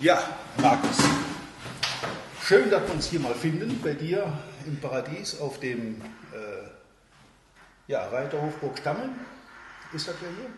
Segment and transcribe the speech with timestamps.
[0.00, 0.22] Ja,
[0.58, 0.98] Markus.
[2.42, 4.30] Schön, dass wir uns hier mal finden, bei dir
[4.66, 6.02] im Paradies auf dem
[6.34, 6.68] äh,
[7.88, 9.18] ja, Reiterhof Burg Stammeln.
[9.94, 10.50] Ist das ja hier?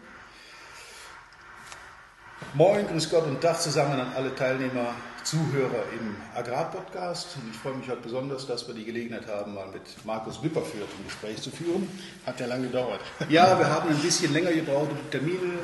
[2.54, 7.36] Moin, grüß Gott und Tag zusammen an alle Teilnehmer, Zuhörer im Agrarpodcast.
[7.36, 10.88] Und ich freue mich heute besonders, dass wir die Gelegenheit haben, mal mit Markus Wipperfürth
[10.98, 11.88] ein Gespräch zu führen.
[12.26, 13.00] Hat ja lange gedauert.
[13.28, 15.58] Ja, wir haben ein bisschen länger gebraucht, um die Termine,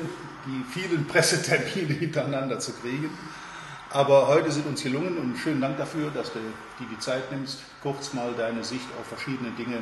[0.45, 3.09] die vielen Pressetermine hintereinander zu kriegen.
[3.95, 7.59] Aber heute sind uns gelungen und schönen Dank dafür, dass du dir die Zeit nimmst,
[7.81, 9.81] kurz mal deine Sicht auf verschiedene Dinge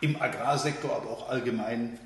[0.00, 2.00] im Agrarsektor, aber auch allgemein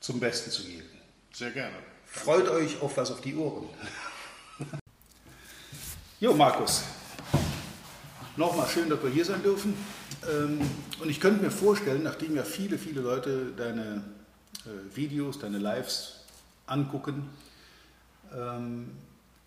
[0.00, 0.88] zum Besten zu geben.
[1.32, 1.76] Sehr gerne.
[2.06, 3.68] Freut euch auf was auf die Ohren.
[6.18, 6.82] Jo, Markus,
[8.36, 9.76] nochmal schön, dass wir hier sein dürfen.
[10.28, 10.58] Ähm,
[11.00, 14.02] und ich könnte mir vorstellen, nachdem ja viele, viele Leute deine
[14.64, 16.24] äh, Videos, deine Lives
[16.66, 17.28] angucken,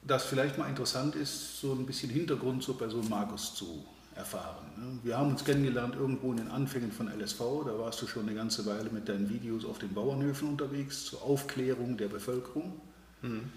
[0.02, 3.86] dass vielleicht mal interessant ist, so ein bisschen Hintergrund zur Person Markus zu
[4.16, 5.00] erfahren.
[5.04, 8.36] Wir haben uns kennengelernt irgendwo in den Anfängen von LSV, da warst du schon eine
[8.36, 12.80] ganze Weile mit deinen Videos auf den Bauernhöfen unterwegs zur Aufklärung der Bevölkerung.
[13.22, 13.52] Mhm.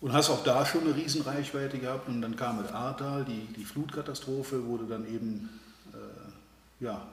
[0.00, 3.64] Und hast auch da schon eine Riesenreichweite gehabt und dann kam mit Ahrtal, die, die
[3.64, 5.48] Flutkatastrophe, wurde dann eben
[5.92, 7.06] äh, ja,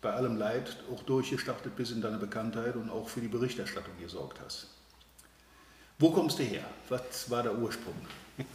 [0.00, 4.40] bei allem Leid auch durchgestartet bis in deine Bekanntheit und auch für die Berichterstattung gesorgt
[4.44, 4.68] hast.
[5.98, 6.64] Wo kommst du her?
[6.88, 7.94] Was war der Ursprung?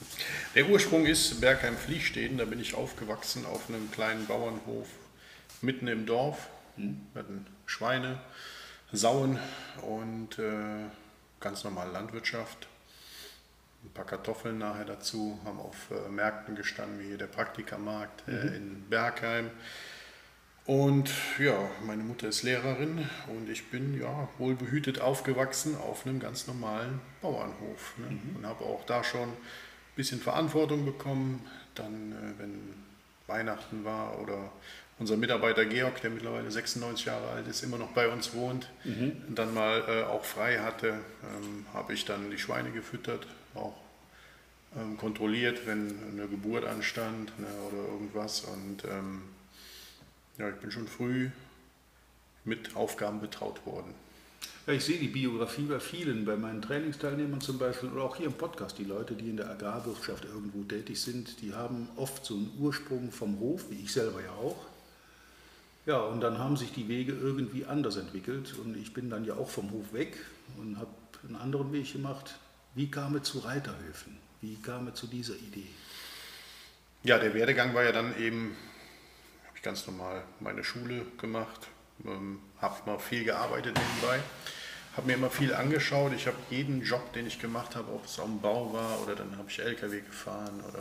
[0.56, 2.38] Der Ursprung ist Bergheim-Fliehsteden.
[2.38, 4.88] Da bin ich aufgewachsen auf einem kleinen Bauernhof
[5.62, 6.50] mitten im Dorf.
[6.76, 7.02] Hm.
[7.14, 8.20] Wir hatten Schweine,
[8.92, 9.40] Sauen
[9.82, 10.86] und äh,
[11.40, 12.68] ganz normale Landwirtschaft
[13.84, 18.32] ein paar Kartoffeln nachher dazu, haben auf äh, Märkten gestanden, wie hier der Praktikermarkt äh,
[18.32, 18.56] mhm.
[18.56, 19.50] in Bergheim.
[20.72, 26.48] Und ja, meine Mutter ist Lehrerin und ich bin ja wohlbehütet aufgewachsen auf einem ganz
[26.48, 27.94] normalen Bauernhof.
[27.98, 28.12] Ne?
[28.12, 28.38] Mhm.
[28.38, 29.38] Und habe auch da schon ein
[29.98, 31.46] bisschen Verantwortung bekommen.
[31.76, 32.58] Dann, äh, wenn
[33.28, 34.50] Weihnachten war oder
[34.98, 39.24] unser Mitarbeiter Georg, der mittlerweile 96 Jahre alt ist, immer noch bei uns wohnt mhm.
[39.28, 43.76] und dann mal äh, auch frei hatte, ähm, habe ich dann die Schweine gefüttert, auch
[44.78, 48.46] ähm, kontrolliert, wenn eine Geburt anstand ne, oder irgendwas.
[48.46, 49.24] Und ähm,
[50.42, 51.30] ja, ich bin schon früh
[52.44, 53.94] mit Aufgaben betraut worden.
[54.66, 58.26] Ja, ich sehe die Biografie bei vielen, bei meinen Trainingsteilnehmern zum Beispiel oder auch hier
[58.26, 58.78] im Podcast.
[58.80, 63.12] Die Leute, die in der Agrarwirtschaft irgendwo tätig sind, die haben oft so einen Ursprung
[63.12, 64.66] vom Hof, wie ich selber ja auch.
[65.86, 69.36] Ja, und dann haben sich die Wege irgendwie anders entwickelt und ich bin dann ja
[69.36, 70.18] auch vom Hof weg
[70.58, 70.92] und habe
[71.28, 72.36] einen anderen Weg gemacht,
[72.74, 74.18] wie kam es zu Reiterhöfen?
[74.42, 75.68] Wie kam es zu dieser Idee?
[77.04, 78.56] Ja, der Werdegang war ja dann eben,
[79.62, 81.68] ich ganz normal meine Schule gemacht,
[82.04, 84.20] ähm, habe mal viel gearbeitet nebenbei,
[84.98, 86.14] habe mir immer viel angeschaut.
[86.14, 89.38] Ich habe jeden Job, den ich gemacht habe, ob es am Bau war oder dann
[89.38, 90.80] habe ich LKW gefahren oder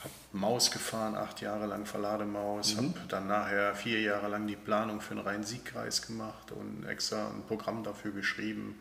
[0.00, 2.88] habe Maus gefahren, acht Jahre lang Verlademaus, mhm.
[2.88, 7.42] habe dann nachher vier Jahre lang die Planung für den Rhein-Sieg-Kreis gemacht und extra ein
[7.48, 8.78] Programm dafür geschrieben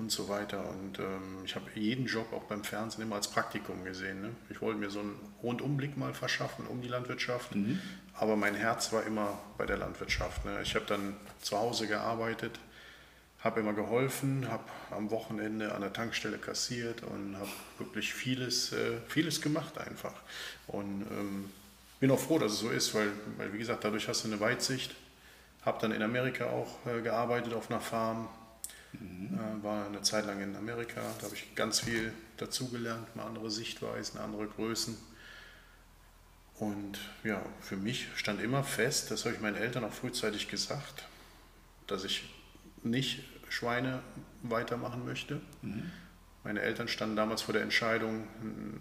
[0.00, 0.68] und so weiter.
[0.68, 4.22] Und ähm, ich habe jeden Job auch beim Fernsehen immer als Praktikum gesehen.
[4.22, 4.30] Ne?
[4.48, 7.78] Ich wollte mir so einen Rundumblick mal verschaffen um die Landwirtschaft, mhm.
[8.14, 10.44] aber mein Herz war immer bei der Landwirtschaft.
[10.44, 10.58] Ne?
[10.62, 12.58] Ich habe dann zu Hause gearbeitet,
[13.44, 18.96] habe immer geholfen, habe am Wochenende an der Tankstelle kassiert und habe wirklich vieles, äh,
[19.06, 20.14] vieles gemacht einfach.
[20.66, 21.50] Und ähm,
[22.00, 24.40] bin auch froh, dass es so ist, weil, weil wie gesagt, dadurch hast du eine
[24.40, 24.94] Weitsicht.
[25.62, 28.30] Habe dann in Amerika auch äh, gearbeitet auf einer Farm,
[28.92, 29.38] Mhm.
[29.38, 33.50] Äh, war eine Zeit lang in Amerika, da habe ich ganz viel dazugelernt, mal andere
[33.50, 34.96] Sichtweisen, andere Größen.
[36.58, 41.04] Und ja, für mich stand immer fest, das habe ich meinen Eltern auch frühzeitig gesagt,
[41.86, 42.28] dass ich
[42.82, 44.02] nicht Schweine
[44.42, 45.40] weitermachen möchte.
[45.62, 45.90] Mhm.
[46.44, 48.26] Meine Eltern standen damals vor der Entscheidung,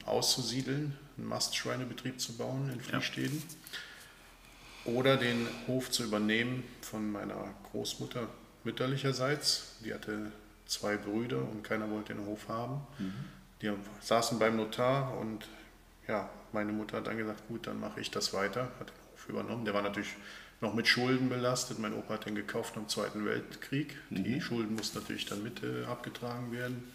[0.06, 3.44] auszusiedeln, einen Mastschweinebetrieb zu bauen in Friedsteden
[4.86, 4.94] ja.
[4.94, 8.30] oder den Hof zu übernehmen von meiner Großmutter,
[8.69, 9.75] mütterlicherseits.
[9.84, 10.31] Die hatte
[10.66, 12.81] zwei Brüder und keiner wollte den Hof haben.
[13.00, 13.13] Mhm.
[13.62, 13.72] Die
[14.02, 15.47] saßen beim Notar und
[16.07, 19.30] ja, meine Mutter hat dann gesagt, gut, dann mache ich das weiter, hat den Hof
[19.30, 19.66] übernommen.
[19.66, 20.16] Der war natürlich
[20.62, 21.80] noch mit Schulden belastet.
[21.80, 23.95] Mein Opa hat den gekauft im Zweiten Weltkrieg.
[24.10, 24.24] Mhm.
[24.24, 26.92] Die Schulden mussten natürlich dann mit äh, abgetragen werden.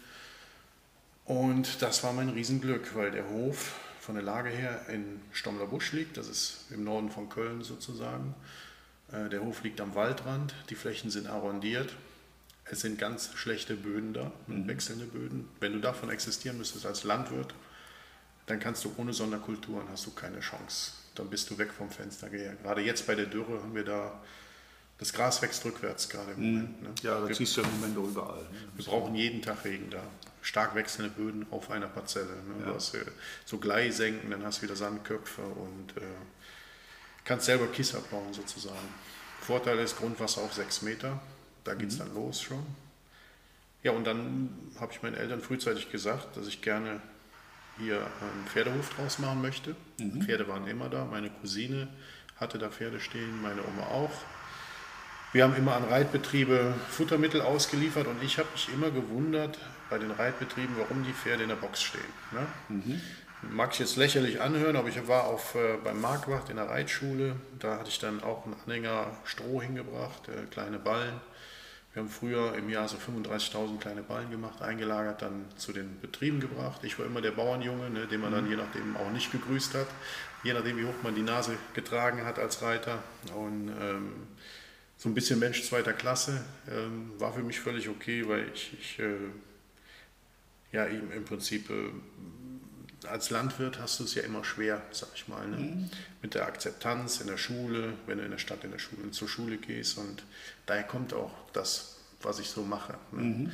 [1.25, 5.91] Und das war mein Riesenglück, weil der Hof von der Lage her in Stommler Busch
[5.91, 8.35] liegt, das ist im Norden von Köln sozusagen.
[9.11, 11.95] Äh, der Hof liegt am Waldrand, die Flächen sind arrondiert.
[12.65, 14.67] Es sind ganz schlechte Böden da, mhm.
[14.67, 15.47] wechselnde Böden.
[15.59, 17.53] Wenn du davon existieren müsstest als Landwirt,
[18.47, 20.91] dann kannst du ohne Sonderkulturen hast du keine Chance.
[21.15, 22.29] Dann bist du weg vom Fenster.
[22.29, 24.19] Gerade jetzt bei der Dürre haben wir da
[24.97, 26.81] das Gras wächst rückwärts gerade im Moment.
[26.81, 26.89] Ne?
[27.01, 28.43] Ja, das wir, siehst du im Moment überall.
[28.43, 28.49] Ne?
[28.75, 30.01] wir brauchen jeden Tag Regen da.
[30.41, 32.27] Stark wechselnde Böden auf einer Parzelle.
[32.27, 32.61] Ne?
[32.61, 32.65] Ja.
[32.67, 33.03] Du hast äh,
[33.45, 36.01] so Gleisenken, dann hast du wieder Sandköpfe und äh,
[37.25, 38.87] kannst selber Kies abbauen sozusagen.
[39.41, 41.19] Vorteil ist Grundwasser auf sechs Meter.
[41.63, 42.65] Da geht es dann los schon.
[43.83, 44.49] Ja, und dann
[44.79, 47.01] habe ich meinen Eltern frühzeitig gesagt, dass ich gerne
[47.77, 49.75] hier einen Pferdehof draus machen möchte.
[50.23, 51.05] Pferde waren immer da.
[51.05, 51.87] Meine Cousine
[52.37, 54.11] hatte da Pferde stehen, meine Oma auch.
[55.33, 60.11] Wir haben immer an Reitbetriebe Futtermittel ausgeliefert und ich habe mich immer gewundert bei den
[60.11, 62.01] Reitbetrieben, warum die Pferde in der Box stehen.
[62.31, 62.47] Ne?
[63.51, 67.35] Mag ich jetzt lächerlich anhören, aber ich war auf, äh, beim Marktwacht in der Reitschule.
[67.59, 71.19] Da hatte ich dann auch einen Anhänger Stroh hingebracht, äh, kleine Ballen.
[71.93, 76.41] Wir haben früher im Jahr so 35.000 kleine Ballen gemacht, eingelagert, dann zu den Betrieben
[76.41, 76.83] gebracht.
[76.83, 79.87] Ich war immer der Bauernjunge, ne, den man dann je nachdem auch nicht gegrüßt hat,
[80.43, 82.99] je nachdem wie hoch man die Nase getragen hat als Reiter.
[83.33, 84.11] Und ähm,
[84.97, 88.99] so ein bisschen Mensch zweiter Klasse ähm, war für mich völlig okay, weil ich, ich
[88.99, 89.15] äh,
[90.73, 91.91] ja eben im Prinzip äh,
[93.07, 95.89] als Landwirt hast du es ja immer schwer, sag ich mal, ne?
[96.21, 99.27] mit der Akzeptanz in der Schule, wenn du in der Stadt in der Schule zur
[99.27, 100.23] Schule gehst und
[100.65, 102.95] daher kommt auch das, was ich so mache.
[103.11, 103.51] Ne?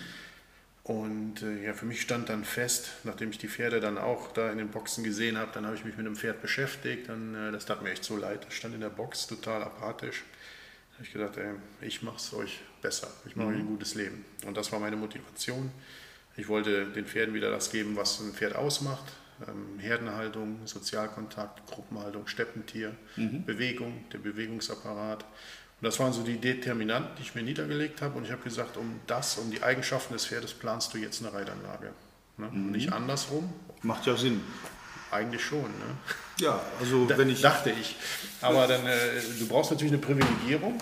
[0.84, 4.52] Und äh, ja, für mich stand dann fest, nachdem ich die Pferde dann auch da
[4.52, 7.08] in den Boxen gesehen habe, dann habe ich mich mit dem Pferd beschäftigt.
[7.08, 8.46] Dann, äh, das tat mir echt so leid.
[8.46, 10.24] Das stand in der Box total apathisch.
[10.90, 13.10] Da habe ich gedacht, ey, ich mache es euch besser.
[13.28, 14.26] Ich mache euch ein gutes Leben.
[14.46, 15.72] Und das war meine Motivation.
[16.36, 19.06] Ich wollte den Pferden wieder das geben, was ein Pferd ausmacht.
[19.48, 25.24] Ähm, Herdenhaltung, Sozialkontakt, Gruppenhaltung, Steppentier, Bewegung, der Bewegungsapparat.
[25.24, 28.18] Und das waren so die Determinanten, die ich mir niedergelegt habe.
[28.18, 31.34] Und ich habe gesagt, um das, um die Eigenschaften des Pferdes planst du jetzt eine
[31.34, 31.92] Reitanlage.
[32.38, 32.50] Ne?
[32.54, 33.52] Nicht andersrum,
[33.82, 34.42] Macht ja Sinn.
[35.10, 35.62] eigentlich schon.
[35.64, 35.98] Ne?
[36.40, 37.42] Ja, also Da- wenn ich.
[37.42, 37.96] dachte ich.
[38.42, 38.98] Aber dann, äh,
[39.40, 40.78] du brauchst natürlich eine Privilegierung.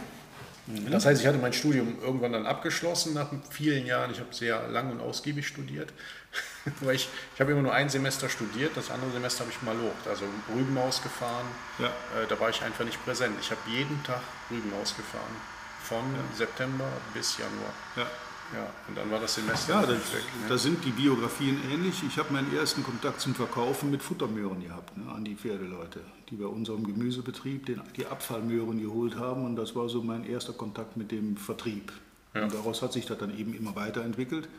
[0.92, 4.12] Das heißt, ich hatte mein Studium irgendwann dann abgeschlossen nach vielen Jahren.
[4.12, 5.92] Ich habe sehr lang und ausgiebig studiert.
[6.82, 9.76] Weil ich, ich habe immer nur ein Semester studiert, das andere Semester habe ich mal
[9.76, 10.08] locht.
[10.08, 11.48] Also Rüben ausgefahren.
[11.80, 11.88] Ja.
[11.88, 13.36] Äh, da war ich einfach nicht präsent.
[13.42, 14.22] Ich habe jeden Tag
[14.52, 15.36] Rüben ausgefahren.
[15.84, 16.04] Von
[16.36, 17.74] September bis Januar.
[17.96, 18.06] Ja.
[18.54, 20.24] Ja, und dann war das Semester Ja, das, weg.
[20.42, 20.50] Ne?
[20.50, 22.02] da sind die Biografien ähnlich.
[22.08, 26.36] Ich habe meinen ersten Kontakt zum Verkaufen mit Futtermöhren gehabt, ne, an die Pferdeleute, die
[26.36, 29.46] bei unserem Gemüsebetrieb den, die Abfallmöhren geholt haben.
[29.46, 31.92] Und das war so mein erster Kontakt mit dem Vertrieb.
[32.34, 32.44] Ja.
[32.44, 34.50] Und daraus hat sich das dann eben immer weiterentwickelt.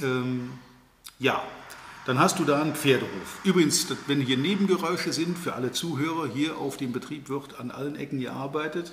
[0.00, 0.52] Ähm,
[1.18, 1.42] ja,
[2.06, 3.40] dann hast du da einen Pferdehof.
[3.42, 7.96] Übrigens, wenn hier Nebengeräusche sind, für alle Zuhörer, hier auf dem Betrieb wird an allen
[7.96, 8.92] Ecken gearbeitet.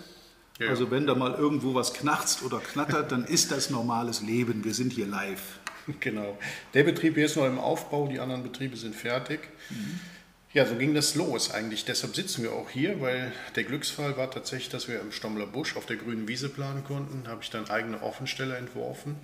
[0.60, 0.70] Ja.
[0.70, 4.64] Also wenn da mal irgendwo was knarzt oder knattert, dann ist das normales Leben.
[4.64, 5.60] Wir sind hier live.
[6.00, 6.38] Genau.
[6.74, 9.42] Der Betrieb hier ist noch im Aufbau, die anderen Betriebe sind fertig.
[10.54, 11.84] Ja, so ging das los eigentlich.
[11.84, 15.76] Deshalb sitzen wir auch hier, weil der Glücksfall war tatsächlich, dass wir im Stommler Busch
[15.76, 17.24] auf der grünen Wiese planen konnten.
[17.26, 19.18] Da habe ich dann eigene Offenstelle entworfen.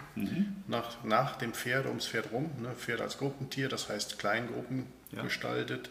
[0.67, 2.49] Nach, nach dem Pferd, ums Pferd rum.
[2.61, 2.71] Ne?
[2.75, 5.21] Pferd als Gruppentier, das heißt Kleingruppen Ja.
[5.21, 5.89] gestaltet.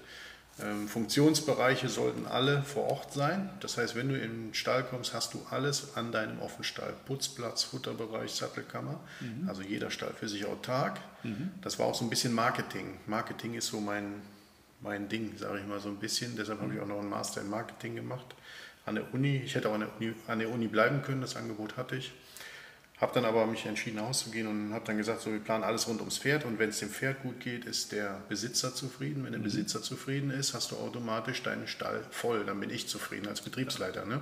[0.62, 3.50] Ähm, Funktionsbereiche sollten alle vor Ort sein.
[3.60, 6.92] Das heißt, wenn du in den Stall kommst, hast du alles an deinem Offenstall.
[7.06, 8.98] Putzplatz, Futterbereich, Sattelkammer.
[9.48, 10.98] Also jeder Stall für sich autark.
[11.62, 12.98] Das war auch so ein bisschen Marketing.
[13.06, 14.14] Marketing ist so mein,
[14.80, 16.36] mein Ding, sage ich mal so ein bisschen.
[16.36, 18.34] Deshalb habe ich auch noch einen Master in Marketing gemacht
[18.86, 19.42] an der Uni.
[19.44, 22.12] Ich hätte auch an der Uni, an der Uni bleiben können, das Angebot hatte ich.
[23.00, 26.00] Habe dann aber mich entschieden auszugehen und habe dann gesagt, so wir planen alles rund
[26.00, 29.24] ums Pferd und wenn es dem Pferd gut geht, ist der Besitzer zufrieden.
[29.24, 32.44] Wenn der Besitzer zufrieden ist, hast du automatisch deinen Stall voll.
[32.44, 34.04] Dann bin ich zufrieden als Betriebsleiter.
[34.04, 34.20] Ne?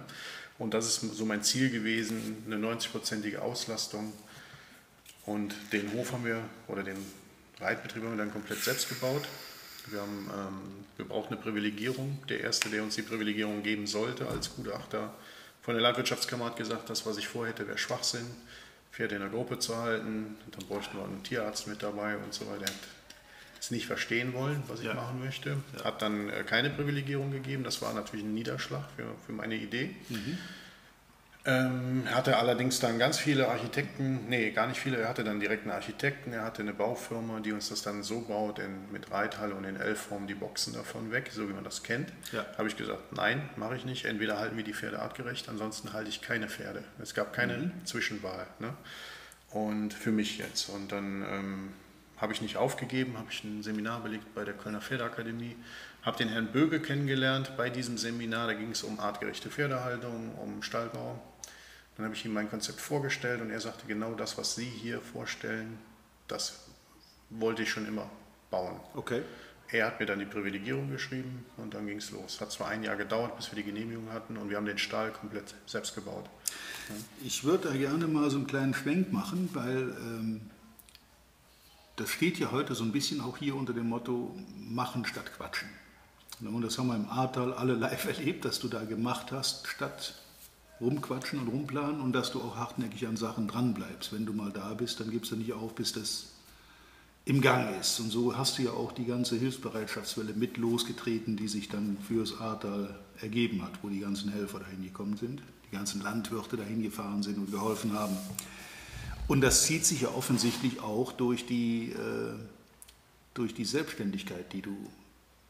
[0.58, 4.12] Und das ist so mein Ziel gewesen, eine 90-prozentige Auslastung.
[5.24, 6.98] Und den Hof haben wir, oder den
[7.60, 9.22] Reitbetrieb haben wir dann komplett selbst gebaut.
[9.86, 12.22] Wir, haben, ähm, wir brauchen eine Privilegierung.
[12.28, 15.14] Der Erste, der uns die Privilegierung geben sollte als Gutachter
[15.66, 18.24] von der Landwirtschaftskammer hat gesagt, das, was ich vorhätte, wäre Schwachsinn,
[18.96, 20.36] Pferde in der Gruppe zu halten.
[20.52, 22.62] Dann bräuchten wir einen Tierarzt mit dabei und so weiter.
[22.64, 24.94] Er hat es nicht verstehen wollen, was ich Ja.
[24.94, 25.58] machen möchte.
[25.84, 27.62] Hat dann äh, keine Privilegierung gegeben.
[27.62, 29.94] Das war natürlich ein Niederschlag für, für meine Idee.
[31.46, 35.38] Ähm, er hatte allerdings dann ganz viele Architekten, nee, gar nicht viele, er hatte dann
[35.38, 39.12] direkt einen Architekten, er hatte eine Baufirma, die uns das dann so baut, in, mit
[39.12, 42.12] Reithalle und in L-Form die Boxen davon weg, so wie man das kennt.
[42.32, 42.44] Ja.
[42.58, 44.06] Habe ich gesagt, nein, mache ich nicht.
[44.06, 46.82] Entweder halten wir die Pferde artgerecht, ansonsten halte ich keine Pferde.
[47.00, 48.48] Es gab keine Zwischenwahl.
[48.58, 48.74] Ne?
[49.50, 50.68] Und für mich jetzt.
[50.68, 51.68] Und dann ähm,
[52.16, 55.56] habe ich nicht aufgegeben, habe ich ein Seminar belegt bei der Kölner Pferdeakademie,
[56.02, 58.48] habe den Herrn Böge kennengelernt bei diesem Seminar.
[58.48, 61.20] Da ging es um artgerechte Pferdehaltung, um Stallbau.
[61.96, 65.00] Dann habe ich ihm mein Konzept vorgestellt und er sagte, genau das, was Sie hier
[65.00, 65.78] vorstellen,
[66.28, 66.66] das
[67.30, 68.08] wollte ich schon immer
[68.50, 68.78] bauen.
[68.94, 69.22] Okay.
[69.68, 72.40] er hat mir dann die Privilegierung geschrieben und dann ging es los.
[72.40, 75.10] Hat zwar ein Jahr gedauert, bis wir die Genehmigung hatten und wir haben den Stall
[75.10, 76.26] komplett selbst gebaut.
[77.24, 80.50] Ich würde da gerne mal so einen kleinen Schwenk machen, weil ähm,
[81.96, 85.68] das steht ja heute so ein bisschen auch hier unter dem Motto machen statt quatschen.
[86.40, 90.14] Und das haben wir im Ahrtal alle live erlebt, dass du da gemacht hast, statt
[90.80, 94.12] rumquatschen und rumplanen und dass du auch hartnäckig an Sachen dranbleibst.
[94.12, 96.26] Wenn du mal da bist, dann gibst du nicht auf, bis das
[97.24, 97.98] im Gang ist.
[98.00, 102.40] Und so hast du ja auch die ganze Hilfsbereitschaftswelle mit losgetreten, die sich dann fürs
[102.40, 107.22] Ahrtal ergeben hat, wo die ganzen Helfer dahin gekommen sind, die ganzen Landwirte dahin gefahren
[107.22, 108.16] sind und geholfen haben.
[109.28, 112.34] Und das zieht sich ja offensichtlich auch durch die, äh,
[113.34, 114.76] durch die Selbstständigkeit, die du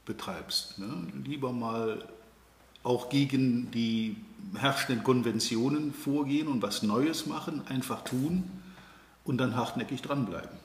[0.06, 0.78] betreibst.
[0.78, 1.08] Ne?
[1.24, 2.08] Lieber mal
[2.82, 4.16] auch gegen die
[4.56, 8.50] herrschenden Konventionen vorgehen und was Neues machen, einfach tun
[9.24, 10.56] und dann hartnäckig dranbleiben.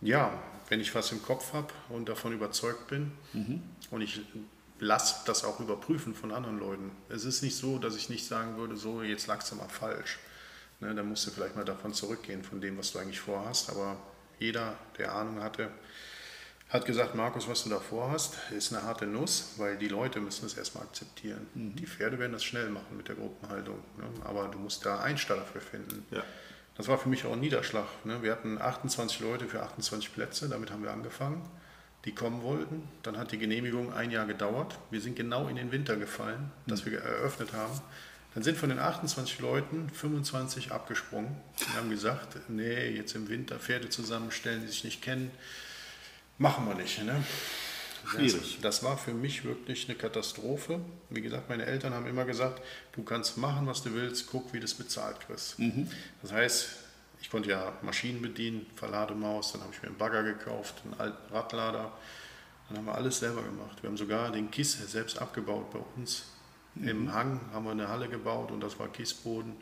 [0.00, 0.32] Ja,
[0.68, 3.62] wenn ich was im Kopf habe und davon überzeugt bin mhm.
[3.90, 4.20] und ich
[4.78, 6.90] lasse das auch überprüfen von anderen Leuten.
[7.08, 10.18] Es ist nicht so, dass ich nicht sagen würde, so jetzt lagst du mal falsch.
[10.80, 13.70] Ne, dann musst du vielleicht mal davon zurückgehen, von dem, was du eigentlich vorhast.
[13.70, 13.96] Aber
[14.40, 15.70] jeder, der Ahnung hatte,
[16.72, 20.46] hat gesagt, Markus, was du da vorhast, ist eine harte Nuss, weil die Leute müssen
[20.46, 21.46] es erstmal akzeptieren.
[21.54, 21.76] Mhm.
[21.76, 24.04] Die Pferde werden das schnell machen mit der Gruppenhaltung, ne?
[24.24, 26.06] aber du musst da Einsteller für finden.
[26.10, 26.24] Ja.
[26.74, 27.84] Das war für mich auch ein Niederschlag.
[28.04, 28.22] Ne?
[28.22, 31.42] Wir hatten 28 Leute für 28 Plätze, damit haben wir angefangen,
[32.06, 32.88] die kommen wollten.
[33.02, 34.78] Dann hat die Genehmigung ein Jahr gedauert.
[34.90, 36.92] Wir sind genau in den Winter gefallen, dass mhm.
[36.92, 37.78] wir eröffnet haben.
[38.32, 43.58] Dann sind von den 28 Leuten 25 abgesprungen und haben gesagt, nee, jetzt im Winter
[43.58, 45.30] Pferde zusammenstellen, die sich nicht kennen,
[46.42, 47.02] machen wir nicht.
[47.02, 47.24] Ne?
[48.04, 48.58] Schwierig.
[48.60, 50.80] Das war für mich wirklich eine Katastrophe.
[51.08, 52.60] Wie gesagt, meine Eltern haben immer gesagt,
[52.92, 55.58] du kannst machen, was du willst, guck, wie du es bezahlt kriegst.
[55.58, 55.88] Mhm.
[56.20, 56.68] Das heißt,
[57.22, 61.32] ich konnte ja Maschinen bedienen, Verlademaus, dann habe ich mir einen Bagger gekauft, einen alten
[61.32, 61.92] Radlader.
[62.68, 63.82] Dann haben wir alles selber gemacht.
[63.82, 66.24] Wir haben sogar den Kies selbst abgebaut bei uns.
[66.74, 66.88] Mhm.
[66.88, 69.54] Im Hang haben wir eine Halle gebaut und das war Kiesboden.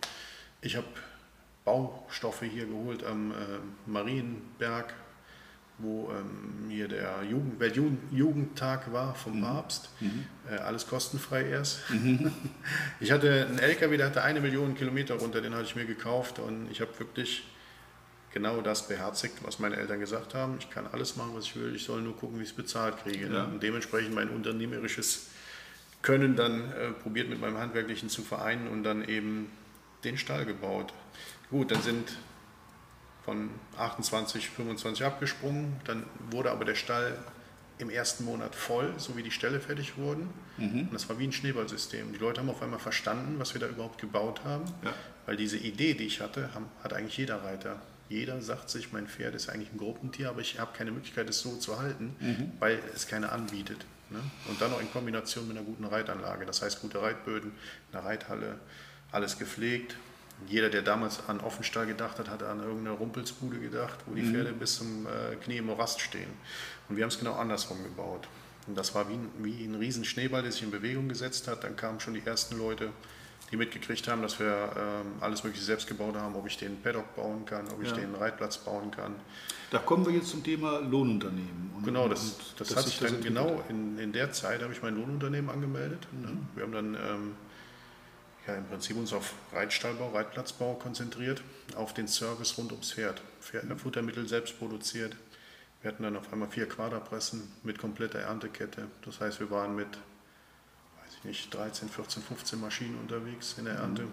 [0.62, 0.86] Ich habe
[1.64, 3.34] Baustoffe hier geholt am äh,
[3.86, 4.94] Marienberg,
[5.82, 9.42] wo ähm, hier der Jugend, Weltjugendtag war vom mhm.
[9.42, 9.90] Papst.
[10.00, 10.26] Mhm.
[10.50, 11.90] Äh, alles kostenfrei erst.
[11.90, 12.32] Mhm.
[13.00, 16.38] Ich hatte einen LKW, der hatte eine Million Kilometer runter, den hatte ich mir gekauft
[16.38, 17.44] und ich habe wirklich
[18.32, 20.56] genau das beherzigt, was meine Eltern gesagt haben.
[20.60, 22.98] Ich kann alles machen, was ich will, ich soll nur gucken, wie ich es bezahlt
[23.02, 23.32] kriege.
[23.32, 23.44] Ja.
[23.44, 25.28] Und dementsprechend mein unternehmerisches
[26.02, 29.50] Können dann äh, probiert mit meinem Handwerklichen zu vereinen und dann eben
[30.04, 30.92] den Stall gebaut.
[31.50, 32.16] Gut, dann sind
[33.24, 35.76] von 28, 25 abgesprungen.
[35.84, 37.16] Dann wurde aber der Stall
[37.78, 40.28] im ersten Monat voll, so wie die Ställe fertig wurden.
[40.58, 40.82] Mhm.
[40.82, 42.12] Und das war wie ein Schneeballsystem.
[42.12, 44.64] Die Leute haben auf einmal verstanden, was wir da überhaupt gebaut haben.
[44.84, 44.94] Ja.
[45.26, 46.50] Weil diese Idee, die ich hatte,
[46.82, 47.80] hat eigentlich jeder Reiter.
[48.08, 51.40] Jeder sagt sich, mein Pferd ist eigentlich ein Gruppentier, aber ich habe keine Möglichkeit, es
[51.40, 52.52] so zu halten, mhm.
[52.58, 53.84] weil es keine anbietet.
[54.10, 54.18] Ne?
[54.48, 56.44] Und dann noch in Kombination mit einer guten Reitanlage.
[56.44, 57.52] Das heißt, gute Reitböden,
[57.92, 58.58] eine Reithalle,
[59.12, 59.96] alles gepflegt,
[60.46, 64.32] jeder, der damals an Offenstall gedacht hat, hat an irgendeine Rumpelsbude gedacht, wo die mhm.
[64.32, 66.30] Pferde bis zum äh, Knie im Morast stehen.
[66.88, 68.26] Und wir haben es genau andersrum gebaut.
[68.66, 71.64] Und das war wie ein, wie ein riesen Schneeball, der sich in Bewegung gesetzt hat.
[71.64, 72.90] Dann kamen schon die ersten Leute,
[73.50, 77.16] die mitgekriegt haben, dass wir ähm, alles Mögliche selbst gebaut haben, ob ich den Paddock
[77.16, 77.96] bauen kann, ob ich ja.
[77.96, 79.14] den Reitplatz bauen kann.
[79.70, 81.72] Da kommen wir jetzt zum Thema Lohnunternehmen.
[81.76, 84.82] Und, genau, das, das, das hat sich dann genau in, in der Zeit, habe ich
[84.82, 86.06] mein Lohnunternehmen angemeldet.
[86.12, 86.48] Mhm.
[86.54, 86.94] Wir haben dann...
[86.94, 87.34] Ähm,
[88.50, 91.42] ja, im Prinzip uns auf Reitstallbau, Reitplatzbau konzentriert,
[91.76, 93.20] auf den Service rund ums Pferd.
[93.40, 95.16] Pferd Futtermittel selbst produziert.
[95.82, 98.88] Wir hatten dann auf einmal vier Quaderpressen mit kompletter Erntekette.
[99.04, 103.76] Das heißt, wir waren mit, weiß ich nicht, 13, 14, 15 Maschinen unterwegs in der
[103.76, 104.04] Ernte,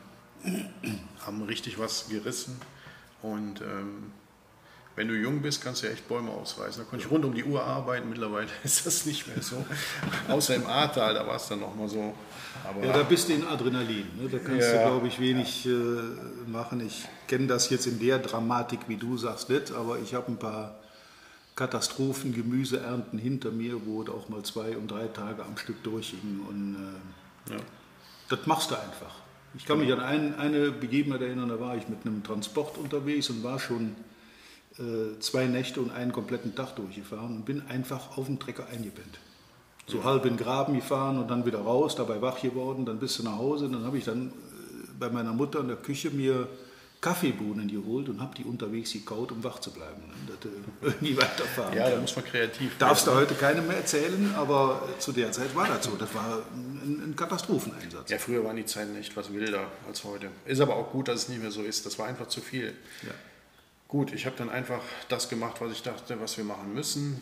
[1.26, 2.60] haben richtig was gerissen
[3.22, 4.14] und ähm,
[4.98, 6.84] wenn du jung bist, kannst du ja echt Bäume ausreißen.
[6.84, 8.10] Da konnte ich rund um die Uhr arbeiten.
[8.10, 9.64] Mittlerweile ist das nicht mehr so.
[10.28, 12.16] Außer im Ahrtal, da war es dann nochmal so.
[12.68, 14.08] Aber ja, da bist du in Adrenalin.
[14.20, 14.28] Ne?
[14.28, 16.82] Da kannst ja, du, glaube ich, wenig äh, machen.
[16.82, 19.72] Ich kenne das jetzt in der Dramatik, wie du sagst, nicht.
[19.72, 20.80] Aber ich habe ein paar
[21.56, 26.40] Katastrophen, Gemüseernten hinter mir, wo auch mal zwei und drei Tage am Stück durchging.
[26.50, 26.76] Und
[27.50, 27.60] äh, ja.
[28.30, 29.14] das machst du einfach.
[29.56, 33.30] Ich kann mich an ein, eine Begebenheit erinnern, da war ich mit einem Transport unterwegs
[33.30, 33.96] und war schon
[35.20, 39.20] zwei Nächte und einen kompletten Tag durchgefahren und bin einfach auf dem Trecker eingepennt.
[39.88, 43.18] So halb in den Graben gefahren und dann wieder raus, dabei wach geworden, dann bist
[43.20, 43.70] du nach Hause.
[43.70, 44.32] Dann habe ich dann äh,
[45.00, 46.48] bei meiner Mutter in der Küche mir
[47.00, 50.02] Kaffeebohnen geholt und habe die unterwegs gekaut, um wach zu bleiben.
[50.08, 50.34] Ne?
[50.42, 54.88] Dass irgendwie weiterfahren Ja, da muss man kreativ Darfst du heute keinem mehr erzählen, aber
[55.00, 55.96] zu der Zeit war das so.
[55.96, 58.10] Das war ein, ein Katastropheneinsatz.
[58.10, 60.30] Ja, früher waren die Zeiten echt was wilder als heute.
[60.46, 61.86] Ist aber auch gut, dass es nicht mehr so ist.
[61.86, 62.74] Das war einfach zu viel.
[63.04, 63.12] Ja.
[63.88, 67.22] Gut, ich habe dann einfach das gemacht, was ich dachte, was wir machen müssen.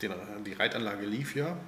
[0.00, 0.12] den,
[0.46, 1.58] die Reitanlage lief ja.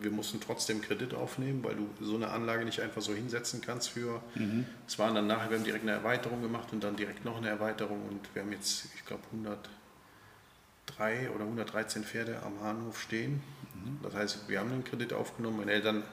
[0.00, 3.90] Wir mussten trotzdem Kredit aufnehmen, weil du so eine Anlage nicht einfach so hinsetzen kannst
[3.90, 4.22] für.
[4.36, 4.64] Mhm.
[4.86, 7.48] Es waren dann nachher, wir haben direkt eine Erweiterung gemacht und dann direkt noch eine
[7.48, 13.42] Erweiterung und wir haben jetzt, ich glaube, 103 oder 113 Pferde am Hahnhof stehen.
[13.74, 13.98] Mhm.
[14.04, 15.56] Das heißt, wir haben einen Kredit aufgenommen.
[15.58, 16.04] Meine Eltern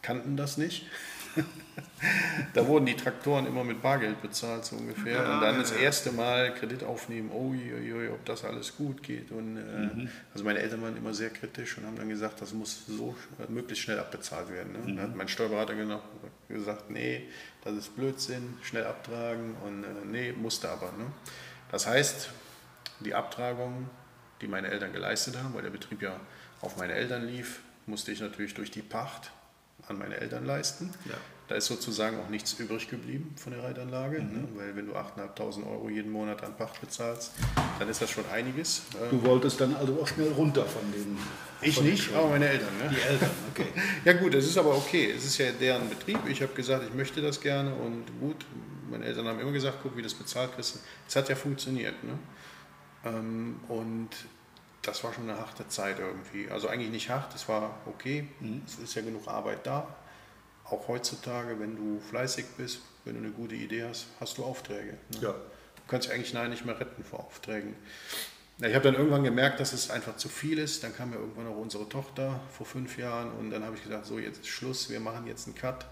[0.00, 0.86] kannten das nicht.
[2.54, 5.22] da wurden die Traktoren immer mit Bargeld bezahlt, so ungefähr.
[5.22, 9.30] Ja, und dann das erste Mal Kredit aufnehmen, oh, ui, ob das alles gut geht.
[9.30, 10.08] Und, äh, mhm.
[10.32, 13.14] Also meine Eltern waren immer sehr kritisch und haben dann gesagt, das muss so
[13.48, 14.72] möglichst schnell abbezahlt werden.
[14.72, 14.78] Ne?
[14.78, 14.96] Mhm.
[14.96, 16.02] Dann hat mein Steuerberater genau
[16.48, 17.28] gesagt, nee,
[17.64, 20.92] das ist Blödsinn, schnell abtragen und äh, nee, musste aber.
[20.92, 21.06] Ne?
[21.70, 22.30] Das heißt,
[23.00, 23.88] die Abtragung,
[24.40, 26.18] die meine Eltern geleistet haben, weil der Betrieb ja
[26.60, 29.30] auf meine Eltern lief, musste ich natürlich durch die Pacht
[29.88, 30.92] an meine Eltern leisten.
[31.04, 31.14] Ja.
[31.48, 34.32] Da ist sozusagen auch nichts übrig geblieben von der Reitanlage, mhm.
[34.32, 34.48] ne?
[34.54, 37.32] weil wenn du 8.500 Euro jeden Monat an Pacht bezahlst,
[37.78, 38.82] dann ist das schon einiges.
[39.10, 41.16] Du wolltest dann also auch schnell runter von den...
[41.62, 42.76] Ich nicht, aber meine Eltern.
[42.78, 42.90] Ne?
[42.90, 43.66] Die Eltern, okay.
[44.04, 45.12] ja gut, es ist aber okay.
[45.16, 46.18] Es ist ja deren Betrieb.
[46.28, 48.44] Ich habe gesagt, ich möchte das gerne und gut,
[48.90, 50.80] meine Eltern haben immer gesagt, guck, wie das bezahlt kriegst.
[51.08, 52.02] Es hat ja funktioniert.
[52.02, 52.18] Ne?
[53.04, 54.10] Ähm, und
[54.82, 56.50] das war schon eine harte Zeit irgendwie.
[56.50, 58.62] Also eigentlich nicht hart, es war okay, mhm.
[58.66, 59.96] es ist ja genug Arbeit da.
[60.70, 64.92] Auch heutzutage, wenn du fleißig bist, wenn du eine gute Idee hast, hast du Aufträge.
[65.10, 65.18] Ne?
[65.20, 65.32] Ja.
[65.32, 67.74] Du kannst dich eigentlich nein nicht mehr retten vor Aufträgen.
[68.58, 70.82] Ich habe dann irgendwann gemerkt, dass es einfach zu viel ist.
[70.82, 74.06] Dann kam ja irgendwann auch unsere Tochter vor fünf Jahren und dann habe ich gesagt,
[74.06, 75.86] so jetzt ist Schluss, wir machen jetzt einen Cut.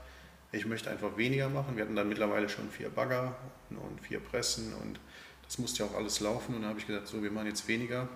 [0.51, 1.77] Ich möchte einfach weniger machen.
[1.77, 3.37] Wir hatten dann mittlerweile schon vier Bagger
[3.71, 4.99] und vier Pressen und
[5.45, 6.55] das musste ja auch alles laufen.
[6.55, 8.09] Und dann habe ich gesagt, so wir machen jetzt weniger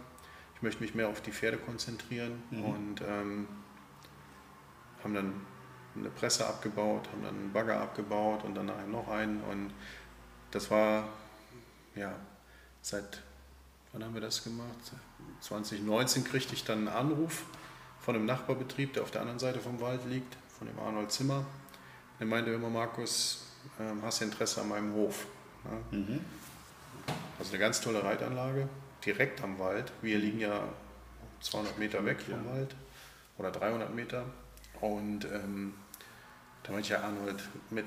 [0.59, 2.65] ich möchte mich mehr auf die Pferde konzentrieren mhm.
[2.65, 3.47] und ähm,
[5.05, 5.33] haben dann
[6.01, 9.73] eine Presse abgebaut, haben dann einen Bagger abgebaut und dann nachher noch einen und
[10.51, 11.09] das war
[11.95, 12.15] ja
[12.83, 13.23] seit
[13.93, 14.93] wann haben wir das gemacht?
[15.41, 17.45] 2019 kriegte ich dann einen Anruf
[18.01, 21.45] von einem Nachbarbetrieb, der auf der anderen Seite vom Wald liegt, von dem Arnold Zimmer.
[22.19, 23.45] Der meinte immer, Markus,
[23.81, 25.27] ähm, hast du Interesse an meinem Hof?
[25.65, 25.99] Ja?
[25.99, 26.21] Mhm.
[27.39, 28.69] Also eine ganz tolle Reitanlage,
[29.05, 29.93] direkt am Wald.
[30.03, 30.69] Wir liegen ja
[31.41, 32.53] 200 Meter weg vom ja.
[32.53, 32.75] Wald
[33.37, 34.25] oder 300 Meter.
[34.81, 35.75] Und ähm,
[36.63, 37.87] da meinte ich ja, Arnold, mit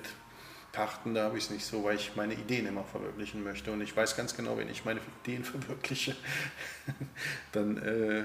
[0.71, 3.71] Pachten, da habe ich es nicht so, weil ich meine Ideen immer verwirklichen möchte.
[3.71, 6.15] Und ich weiß ganz genau, wenn ich meine Ideen verwirkliche,
[7.51, 8.23] dann, äh,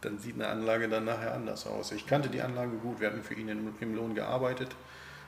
[0.00, 1.92] dann sieht eine Anlage dann nachher anders aus.
[1.92, 4.74] Ich kannte die Anlage gut, wir hatten für ihn im, im Lohn gearbeitet,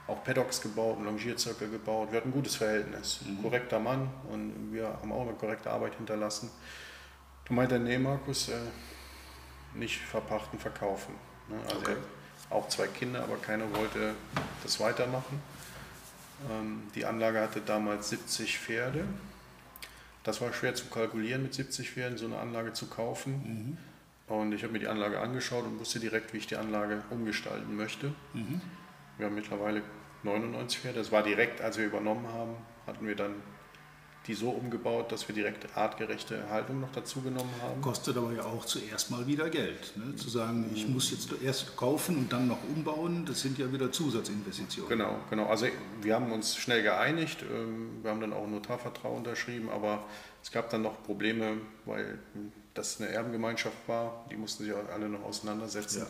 [0.06, 2.12] auch Paddocks gebaut, einen Longierzirkel gebaut.
[2.12, 3.20] Wir hatten ein gutes Verhältnis.
[3.26, 3.42] Mhm.
[3.42, 6.50] Korrekter Mann und wir haben auch eine korrekte Arbeit hinterlassen.
[7.44, 8.54] Du meinte, nee, Markus, äh,
[9.74, 11.14] nicht verpachten, verkaufen.
[11.48, 11.56] Ne?
[11.64, 11.96] Also okay.
[12.52, 14.14] Auch zwei Kinder, aber keiner wollte
[14.62, 15.40] das weitermachen.
[16.50, 19.04] Ähm, die Anlage hatte damals 70 Pferde.
[20.24, 23.78] Das war schwer zu kalkulieren, mit 70 Pferden so eine Anlage zu kaufen.
[24.28, 24.34] Mhm.
[24.34, 27.76] Und ich habe mir die Anlage angeschaut und wusste direkt, wie ich die Anlage umgestalten
[27.76, 28.14] möchte.
[28.32, 28.60] Mhm.
[29.18, 29.82] Wir haben mittlerweile
[30.22, 30.98] 99 Pferde.
[30.98, 33.34] Das war direkt, als wir übernommen haben, hatten wir dann
[34.26, 37.80] die so umgebaut, dass wir direkt artgerechte Haltung noch dazu genommen haben.
[37.80, 39.96] Kostet aber ja auch zuerst mal wieder Geld.
[39.96, 40.14] Ne?
[40.14, 43.90] Zu sagen, ich muss jetzt erst kaufen und dann noch umbauen, das sind ja wieder
[43.90, 44.88] Zusatzinvestitionen.
[44.88, 45.46] Genau, genau.
[45.46, 45.66] Also
[46.00, 50.04] wir haben uns schnell geeinigt, ähm, wir haben dann auch ein Notarvertrag unterschrieben, aber
[50.42, 52.18] es gab dann noch Probleme, weil
[52.74, 56.00] das eine Erbengemeinschaft war, die mussten sich alle noch auseinandersetzen.
[56.00, 56.06] Ja.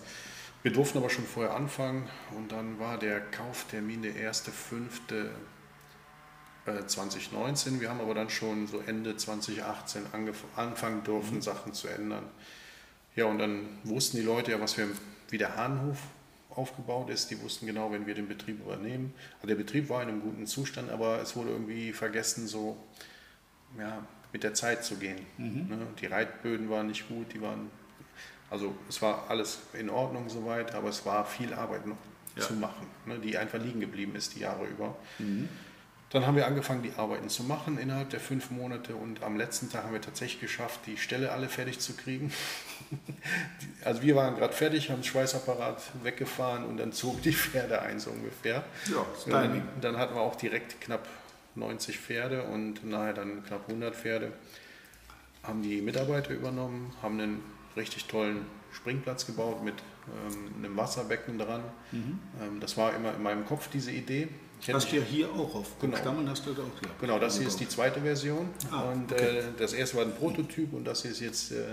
[0.62, 5.30] Wir durften aber schon vorher anfangen und dann war der Kauftermin der erste fünfte
[6.64, 7.76] 2019.
[7.76, 10.02] Äh, wir haben aber dann schon so Ende 2018
[10.56, 11.42] anfangen dürfen, mhm.
[11.42, 12.24] Sachen zu ändern.
[13.14, 14.88] Ja, und dann wussten die Leute ja, was wir,
[15.30, 15.98] wie der Hahnhof
[16.50, 17.30] aufgebaut ist.
[17.30, 19.14] Die wussten genau, wenn wir den Betrieb übernehmen.
[19.36, 22.76] Also der Betrieb war in einem guten Zustand, aber es wurde irgendwie vergessen, so
[23.78, 25.20] ja, mit der Zeit zu gehen.
[25.38, 25.68] Mhm.
[25.68, 25.86] Ne?
[26.00, 27.70] Die Reitböden waren nicht gut, die waren,
[28.50, 31.96] also es war alles in Ordnung soweit, aber es war viel Arbeit noch
[32.36, 32.42] ja.
[32.42, 33.18] zu machen, ne?
[33.18, 34.96] die einfach liegen geblieben ist die Jahre über.
[35.18, 35.48] Mhm.
[36.12, 39.70] Dann haben wir angefangen, die Arbeiten zu machen innerhalb der fünf Monate und am letzten
[39.70, 42.30] Tag haben wir tatsächlich geschafft, die Ställe alle fertig zu kriegen.
[43.84, 47.98] also wir waren gerade fertig, haben den Schweißapparat weggefahren und dann zogen die Pferde ein,
[47.98, 48.62] so ungefähr.
[48.90, 51.08] Ja, dann, dann hatten wir auch direkt knapp
[51.54, 54.32] 90 Pferde und nachher dann knapp 100 Pferde.
[55.42, 57.42] Haben die Mitarbeiter übernommen, haben einen
[57.74, 59.74] richtig tollen Springplatz gebaut mit
[60.28, 61.62] ähm, einem Wasserbecken dran.
[61.90, 62.18] Mhm.
[62.40, 64.28] Ähm, das war immer in meinem Kopf diese Idee.
[64.70, 65.96] Hast du ja hier auch auf genau.
[65.96, 66.82] Stammen hast du da auch.
[66.82, 66.90] Ja.
[67.00, 68.48] Genau, das hier ist die zweite Version.
[68.70, 69.38] Ah, und okay.
[69.38, 71.64] äh, das erste war ein Prototyp und das hier ist jetzt äh,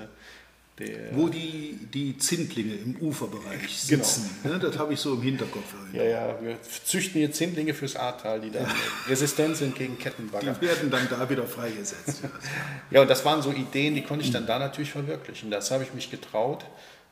[0.80, 1.16] der.
[1.16, 4.04] Wo die, die Zindlinge im Uferbereich genau.
[4.04, 4.30] sitzen.
[4.42, 4.56] Genau.
[4.56, 5.74] Ne, das habe ich so im Hinterkopf.
[5.94, 8.76] Ja, ja, wir züchten hier Zindlinge fürs Ahrtal, die dann ja.
[9.08, 10.54] resistent sind gegen Kettenbagger.
[10.54, 12.24] Die werden dann da wieder freigesetzt.
[12.92, 15.52] ja, und das waren so Ideen, die konnte ich dann da natürlich verwirklichen.
[15.52, 16.66] Das habe ich mich getraut.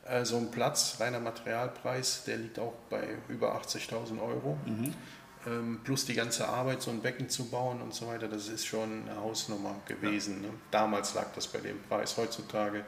[0.08, 4.58] Äh, so ein Platz, reiner Materialpreis, der liegt auch bei über 80.000 Euro.
[4.66, 4.94] Mhm.
[5.46, 8.66] Ähm, plus die ganze Arbeit, so ein Becken zu bauen und so weiter, das ist
[8.66, 10.42] schon eine Hausnummer gewesen.
[10.42, 10.48] Ja.
[10.48, 10.54] Ne?
[10.70, 12.16] Damals lag das bei dem Preis.
[12.16, 12.84] Heutzutage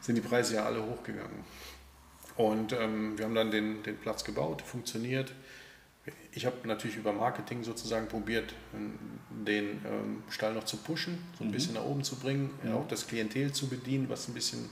[0.00, 1.44] sind die Preise ja alle hochgegangen.
[2.36, 5.32] Und ähm, wir haben dann den, den Platz gebaut, funktioniert.
[6.32, 8.54] Ich habe natürlich über Marketing sozusagen probiert,
[9.30, 11.52] den ähm, Stall noch zu pushen, so ein mhm.
[11.52, 12.74] bisschen nach oben zu bringen, mhm.
[12.74, 14.68] auch das Klientel zu bedienen, was ein bisschen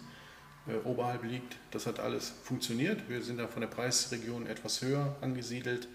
[0.66, 1.56] äh, oberhalb liegt.
[1.70, 3.08] Das hat alles funktioniert.
[3.08, 5.88] Wir sind da von der Preisregion etwas höher angesiedelt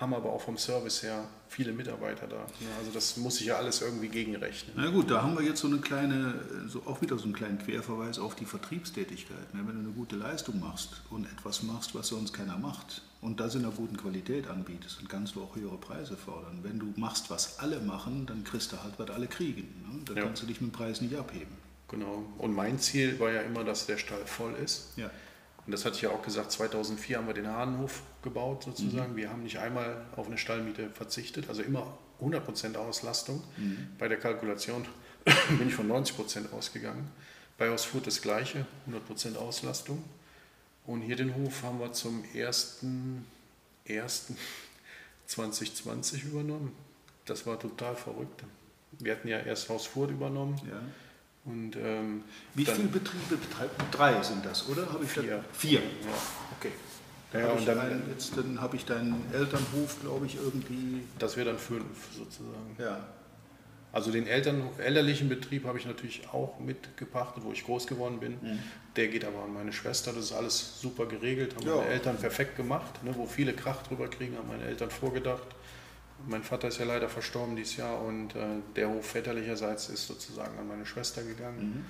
[0.00, 2.46] haben aber auch vom Service her viele Mitarbeiter da.
[2.78, 4.74] Also das muss sich ja alles irgendwie gegenrechnen.
[4.76, 6.34] Na gut, da haben wir jetzt so eine kleine,
[6.68, 9.54] so auch wieder so einen kleinen Querverweis auf die Vertriebstätigkeit.
[9.54, 9.62] Ne?
[9.66, 13.54] Wenn du eine gute Leistung machst und etwas machst, was sonst keiner macht und das
[13.54, 16.58] in einer guten Qualität anbietest, dann kannst du auch höhere Preise fordern.
[16.62, 19.62] Wenn du machst, was alle machen, dann kriegst du halt, was alle kriegen.
[19.62, 20.00] Ne?
[20.04, 20.22] Da ja.
[20.24, 21.56] kannst du dich mit dem Preis nicht abheben.
[21.88, 22.24] Genau.
[22.38, 24.88] Und mein Ziel war ja immer, dass der Stall voll ist.
[24.96, 25.10] Ja.
[25.66, 29.12] Und das hatte ich ja auch gesagt, 2004 haben wir den Hahnhof gebaut sozusagen.
[29.12, 29.16] Mhm.
[29.16, 33.42] Wir haben nicht einmal auf eine Stallmiete verzichtet, also immer 100% Auslastung.
[33.56, 33.88] Mhm.
[33.98, 34.86] Bei der Kalkulation
[35.58, 37.10] bin ich von 90% ausgegangen.
[37.58, 40.04] Bei Haus Furt das gleiche, 100% Auslastung.
[40.86, 43.24] Und hier den Hof haben wir zum 1.1.2020
[46.26, 46.72] übernommen.
[47.24, 48.44] Das war total verrückt.
[48.92, 50.60] Wir hatten ja erst Haus Furt übernommen.
[50.70, 50.80] Ja.
[51.46, 54.92] Und, ähm, Wie viele Betriebe betreibt Drei sind das, oder?
[54.92, 55.44] Habe ich vier.
[55.52, 55.80] vier.
[55.80, 55.86] Ja.
[56.58, 56.72] Okay.
[57.32, 61.02] Dann ja, habe ich, dann, jetzt, dann hab ich deinen Elternhof, glaube ich, irgendwie.
[61.18, 61.84] Das wäre dann fünf
[62.16, 62.76] sozusagen.
[62.78, 63.06] Ja.
[63.92, 68.32] Also den Eltern, elterlichen Betrieb habe ich natürlich auch mitgepachtet, wo ich groß geworden bin.
[68.32, 68.58] Mhm.
[68.96, 70.12] Der geht aber an meine Schwester.
[70.12, 71.76] Das ist alles super geregelt, haben ja.
[71.76, 73.02] meine Eltern perfekt gemacht.
[73.04, 75.46] Ne, wo viele Krach drüber kriegen, haben meine Eltern vorgedacht.
[76.26, 80.58] Mein Vater ist ja leider verstorben dieses Jahr und äh, der Hof väterlicherseits ist sozusagen
[80.58, 81.58] an meine Schwester gegangen.
[81.58, 81.84] Mhm.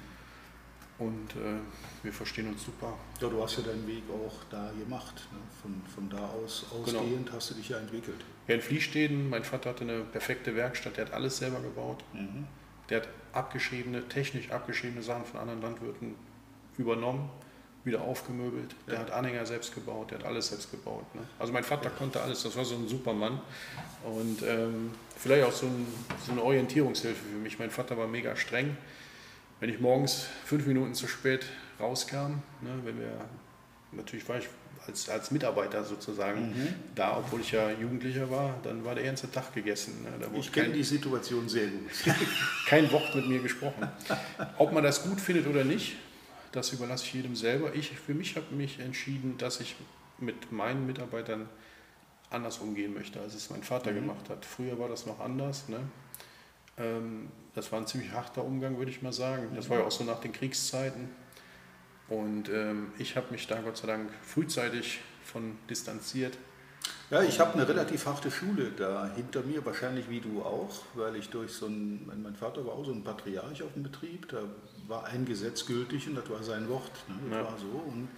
[0.98, 1.58] Und äh,
[2.02, 2.94] wir verstehen uns super.
[3.20, 5.28] Ja, du hast ja deinen Weg auch da gemacht.
[5.30, 5.38] Ne?
[5.60, 7.00] Von, von da aus genau.
[7.00, 7.36] ausgehend genau.
[7.36, 8.24] hast du dich ja entwickelt.
[8.48, 12.02] Ja, in Fliesteden, mein Vater hatte eine perfekte Werkstatt, der hat alles selber gebaut.
[12.14, 12.46] Mhm.
[12.88, 16.14] Der hat abgeschriebene, technisch abgeschriebene Sachen von anderen Landwirten
[16.78, 17.28] übernommen
[17.86, 18.74] wieder aufgemöbelt.
[18.88, 19.00] Der ja.
[19.00, 21.06] hat Anhänger selbst gebaut, der hat alles selbst gebaut.
[21.14, 21.22] Ne?
[21.38, 23.40] Also mein Vater konnte alles, das war so ein Supermann.
[24.04, 25.86] Und ähm, vielleicht auch so, ein,
[26.26, 27.58] so, eine Orientierungshilfe für mich.
[27.58, 28.76] Mein Vater war mega streng.
[29.60, 31.46] Wenn ich morgens fünf Minuten zu spät
[31.80, 33.12] rauskam, ne, wenn wir,
[33.92, 34.48] natürlich war ich
[34.86, 36.74] als, als Mitarbeiter sozusagen mhm.
[36.94, 40.04] da, obwohl ich ja Jugendlicher war, dann war der ganze Tag gegessen.
[40.04, 40.38] Ne?
[40.38, 41.90] ich kenne die Situation sehr gut.
[42.66, 43.88] kein Wort mit mir gesprochen.
[44.58, 45.96] Ob man das gut findet oder nicht,
[46.56, 47.74] das überlasse ich jedem selber.
[47.74, 49.76] Ich für mich habe mich entschieden, dass ich
[50.18, 51.48] mit meinen Mitarbeitern
[52.30, 53.96] anders umgehen möchte, als es mein Vater mhm.
[53.96, 54.44] gemacht hat.
[54.44, 55.68] Früher war das noch anders.
[55.68, 55.80] Ne?
[56.78, 59.48] Ähm, das war ein ziemlich harter Umgang, würde ich mal sagen.
[59.54, 61.10] Das war ja auch so nach den Kriegszeiten.
[62.08, 66.38] Und ähm, ich habe mich da Gott sei Dank frühzeitig von distanziert.
[67.10, 71.16] Ja, ich habe eine relativ harte Schule da hinter mir, wahrscheinlich wie du auch, weil
[71.16, 74.42] ich durch so ein, mein Vater war auch so ein Patriarch auf dem Betrieb, da
[74.88, 76.92] war ein Gesetz gültig und das war sein Wort.
[77.08, 77.14] Ne?
[77.30, 77.44] Das ja.
[77.44, 77.66] war so.
[77.66, 78.08] Und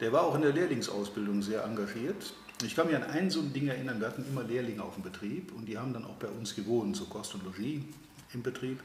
[0.00, 2.34] der war auch in der Lehrlingsausbildung sehr engagiert.
[2.64, 5.02] Ich kann mich an ein so ein Ding erinnern, wir hatten immer Lehrlinge auf dem
[5.02, 7.82] Betrieb und die haben dann auch bei uns gewohnt, so Kost und Logis
[8.32, 8.80] im Betrieb.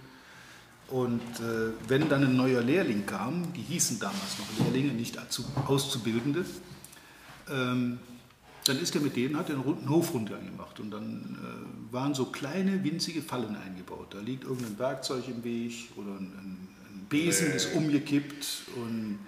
[0.89, 5.17] Und äh, wenn dann ein neuer Lehrling kam, die hießen damals noch Lehrlinge, nicht
[5.67, 6.43] Auszubildende,
[7.49, 7.99] ähm,
[8.65, 12.25] dann ist er mit denen, hat er einen Hofrundgang gemacht und dann äh, waren so
[12.25, 14.07] kleine, winzige Fallen eingebaut.
[14.13, 16.67] Da liegt irgendein Werkzeug im Weg oder ein, ein
[17.11, 17.55] Besen nee.
[17.55, 19.19] ist umgekippt und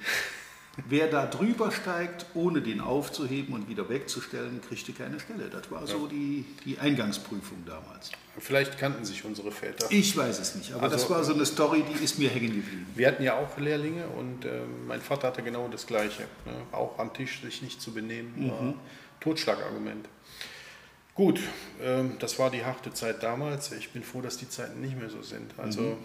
[0.87, 5.49] wer da drüber steigt, ohne den aufzuheben und wieder wegzustellen, kriegte keine Stelle.
[5.49, 8.11] Das war so die, die Eingangsprüfung damals.
[8.39, 9.85] Vielleicht kannten sich unsere Väter.
[9.91, 12.55] Ich weiß es nicht, aber also, das war so eine Story, die ist mir hängen
[12.55, 12.87] geblieben.
[12.95, 16.23] Wir hatten ja auch Lehrlinge und äh, mein Vater hatte genau das Gleiche.
[16.45, 16.53] Ne?
[16.71, 18.33] Auch am Tisch sich nicht zu benehmen.
[18.35, 18.73] Mhm.
[19.19, 20.07] Totschlagargument.
[21.15, 21.39] Gut,
[21.81, 23.71] ähm, das war die harte Zeit damals.
[23.73, 25.53] Ich bin froh, dass die Zeiten nicht mehr so sind.
[25.59, 25.97] Also, mhm.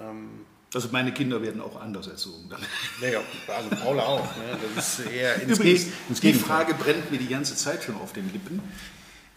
[0.00, 0.30] ähm,
[0.72, 2.48] also meine Kinder werden auch anders erzogen.
[2.48, 2.60] Dann.
[3.00, 4.36] Naja, also Paula auch.
[4.36, 4.56] Ne?
[4.76, 8.12] Das ist eher ins Übrigens, ins die Frage brennt mir die ganze Zeit schon auf
[8.12, 8.60] den Lippen.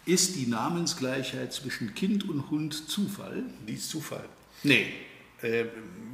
[0.06, 3.42] Ist die Namensgleichheit zwischen Kind und Hund Zufall?
[3.66, 4.24] Die ist Zufall.
[4.62, 4.92] Nee.
[5.42, 5.64] Äh,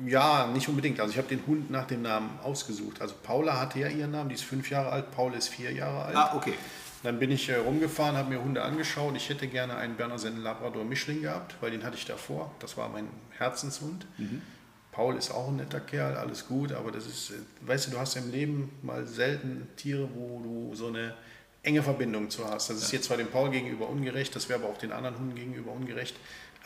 [0.07, 1.01] ja, nicht unbedingt.
[1.01, 3.01] Also ich habe den Hund nach dem Namen ausgesucht.
[3.01, 6.05] Also Paula hatte ja ihren Namen, die ist fünf Jahre alt, Paul ist vier Jahre
[6.05, 6.17] alt.
[6.17, 6.55] Ah, okay.
[7.03, 9.17] Dann bin ich äh, rumgefahren, habe mir Hunde angeschaut.
[9.17, 12.53] Ich hätte gerne einen Berner Sennen Labrador Mischling gehabt, weil den hatte ich davor.
[12.61, 14.07] Das war mein Herzenshund.
[14.19, 14.43] Mhm.
[14.93, 18.17] Paul ist auch ein netter Kerl, alles gut, aber das ist, weißt du, du hast
[18.17, 21.15] im Leben mal selten Tiere, wo du so eine
[21.63, 22.71] enge Verbindung zu hast.
[22.71, 25.35] Das ist jetzt zwar dem Paul gegenüber ungerecht, das wäre aber auch den anderen Hunden
[25.35, 26.17] gegenüber ungerecht,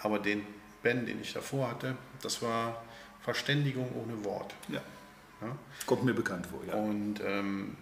[0.03, 0.43] aber den
[0.83, 2.83] Ben, den ich davor hatte, das war
[3.23, 4.55] Verständigung ohne Wort.
[4.69, 4.81] Ja.
[5.41, 5.57] Ja?
[5.87, 6.75] Kommt mir bekannt vor, ja.
[6.75, 7.77] Und ähm,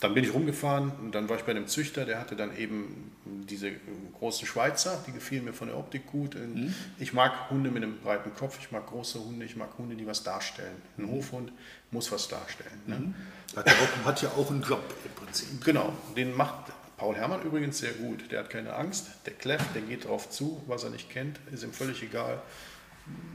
[0.00, 3.12] dann bin ich rumgefahren und dann war ich bei einem Züchter, der hatte dann eben
[3.24, 3.70] diese
[4.18, 6.34] großen Schweizer, die gefielen mir von der Optik gut.
[6.34, 6.74] Mhm.
[6.98, 10.06] Ich mag Hunde mit einem breiten Kopf, ich mag große Hunde, ich mag Hunde, die
[10.06, 10.76] was darstellen.
[10.98, 11.52] Ein Hofhund
[11.90, 12.80] muss was darstellen.
[12.86, 12.96] Ne?
[12.96, 13.14] Mhm.
[13.56, 15.64] Hat, ja auch, hat ja auch einen Job im Prinzip.
[15.64, 18.30] Genau, den macht Paul Herrmann übrigens sehr gut.
[18.30, 21.62] Der hat keine Angst, der kläfft, der geht drauf zu, was er nicht kennt, ist
[21.62, 22.42] ihm völlig egal.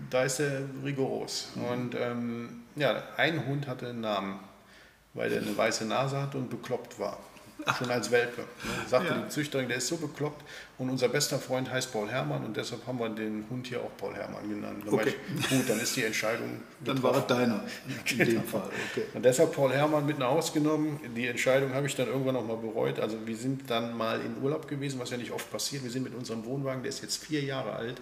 [0.09, 1.49] Da ist er rigoros.
[1.55, 1.63] Mhm.
[1.65, 4.39] Und ähm, ja, ein Hund hatte einen Namen
[5.19, 7.19] weil er eine weiße Nase hat und bekloppt war.
[7.77, 8.39] Schon als Welpe.
[8.41, 8.47] Ne?
[8.87, 9.17] Sagte ja.
[9.17, 10.45] die Züchterin, der ist so bekloppt
[10.77, 13.91] und unser bester Freund heißt Paul Hermann und deshalb haben wir den Hund hier auch
[13.97, 14.85] Paul Hermann genannt.
[14.89, 15.15] Okay.
[15.37, 16.61] ich, gut, dann ist die Entscheidung.
[16.85, 18.31] Dann war er deiner in genau.
[18.31, 18.69] dem Fall.
[18.91, 19.03] Okay.
[19.13, 21.01] Und deshalb Paul Hermann mit nach Hause genommen.
[21.13, 22.97] Die Entscheidung habe ich dann irgendwann noch mal bereut.
[23.01, 25.83] Also wir sind dann mal in Urlaub gewesen, was ja nicht oft passiert.
[25.83, 27.99] Wir sind mit unserem Wohnwagen, der ist jetzt vier Jahre alt,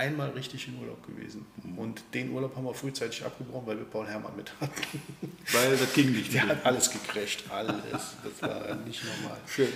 [0.00, 1.44] einmal richtig in Urlaub gewesen.
[1.62, 1.78] Mhm.
[1.78, 5.02] Und den Urlaub haben wir frühzeitig abgebrochen, weil wir Paul Hermann mit hatten.
[5.52, 6.32] Weil das ging nicht.
[6.32, 8.14] Der hat alles gecrasht, alles.
[8.24, 9.36] Das war nicht normal.
[9.46, 9.68] Schön.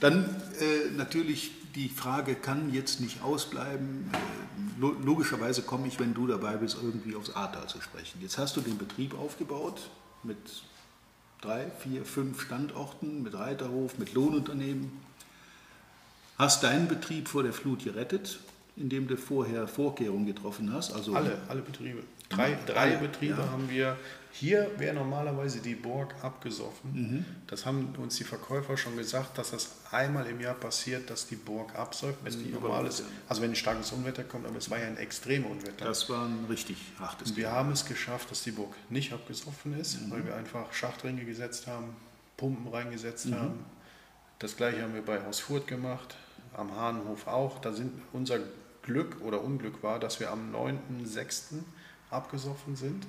[0.00, 0.24] Dann
[0.60, 4.10] äh, natürlich die Frage kann jetzt nicht ausbleiben.
[4.12, 8.20] Äh, logischerweise komme ich, wenn du dabei bist, irgendwie aufs Ahrtal zu sprechen.
[8.20, 9.90] Jetzt hast du den Betrieb aufgebaut
[10.22, 10.38] mit
[11.40, 14.90] drei, vier, fünf Standorten, mit Reiterhof, mit Lohnunternehmen.
[16.36, 18.40] Hast deinen Betrieb vor der Flut gerettet
[18.76, 20.92] indem du vorher Vorkehrungen getroffen hast?
[20.92, 22.02] Also alle, alle Betriebe.
[22.28, 23.50] Drei, drei alle, Betriebe ja.
[23.50, 23.96] haben wir.
[24.32, 26.92] Hier wäre normalerweise die Burg abgesoffen.
[26.92, 27.24] Mhm.
[27.46, 31.36] Das haben uns die Verkäufer schon gesagt, dass das einmal im Jahr passiert, dass die
[31.36, 34.88] Burg absäuft, wenn ein normales, also wenn ein starkes Unwetter kommt, aber es war ja
[34.88, 35.86] ein extremes Unwetter.
[35.86, 40.02] Das war ein richtig hartes wir haben es geschafft, dass die Burg nicht abgesoffen ist,
[40.02, 40.10] mhm.
[40.10, 41.96] weil wir einfach Schachtringe gesetzt haben,
[42.36, 43.36] Pumpen reingesetzt mhm.
[43.36, 43.64] haben.
[44.38, 46.14] Das gleiche haben wir bei Haus Furt gemacht,
[46.54, 47.58] am Hahnhof auch.
[47.58, 48.40] Da sind unser
[48.86, 51.58] Glück oder Unglück war, dass wir am 9.6.
[52.10, 53.06] abgesoffen sind.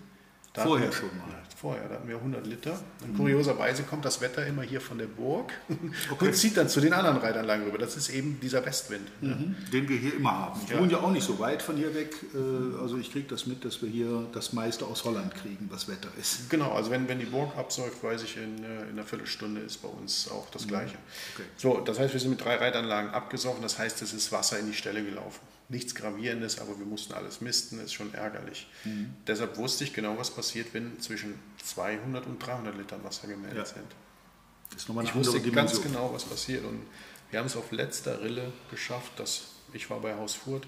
[0.57, 1.29] Da vorher schon mal.
[1.29, 2.79] Ja, vorher, da hatten wir 100 Liter.
[3.03, 3.17] Und mhm.
[3.17, 5.53] kurioserweise kommt das Wetter immer hier von der Burg
[6.11, 6.25] okay.
[6.25, 7.77] und zieht dann zu den anderen Reitanlagen rüber.
[7.77, 9.07] Das ist eben dieser Westwind.
[9.21, 9.29] Mhm.
[9.29, 9.69] Ja.
[9.71, 10.59] Den wir hier immer haben.
[10.63, 10.79] Ich ja.
[10.79, 12.15] wohne ja auch nicht so weit von hier weg.
[12.33, 15.87] Äh, also ich kriege das mit, dass wir hier das meiste aus Holland kriegen, was
[15.87, 16.49] Wetter ist.
[16.49, 19.83] Genau, also wenn, wenn die Burg absäuft, weiß ich, in, äh, in einer Viertelstunde ist
[19.83, 20.69] bei uns auch das mhm.
[20.69, 20.95] Gleiche.
[21.35, 21.47] Okay.
[21.57, 23.61] So, das heißt, wir sind mit drei Reitanlagen abgesoffen.
[23.61, 27.41] Das heißt, es ist Wasser in die Stelle gelaufen nichts Gravierendes, aber wir mussten alles
[27.41, 28.67] misten, ist schon ärgerlich.
[28.85, 29.13] Mhm.
[29.25, 33.65] Deshalb wusste ich genau, was passiert, wenn zwischen 200 und 300 Litern Wasser gemeldet ja.
[33.65, 35.03] sind.
[35.03, 36.81] ich wusste ganz genau, was passiert und
[37.29, 40.65] wir haben es auf letzter Rille geschafft, dass ich war bei Haus Furt,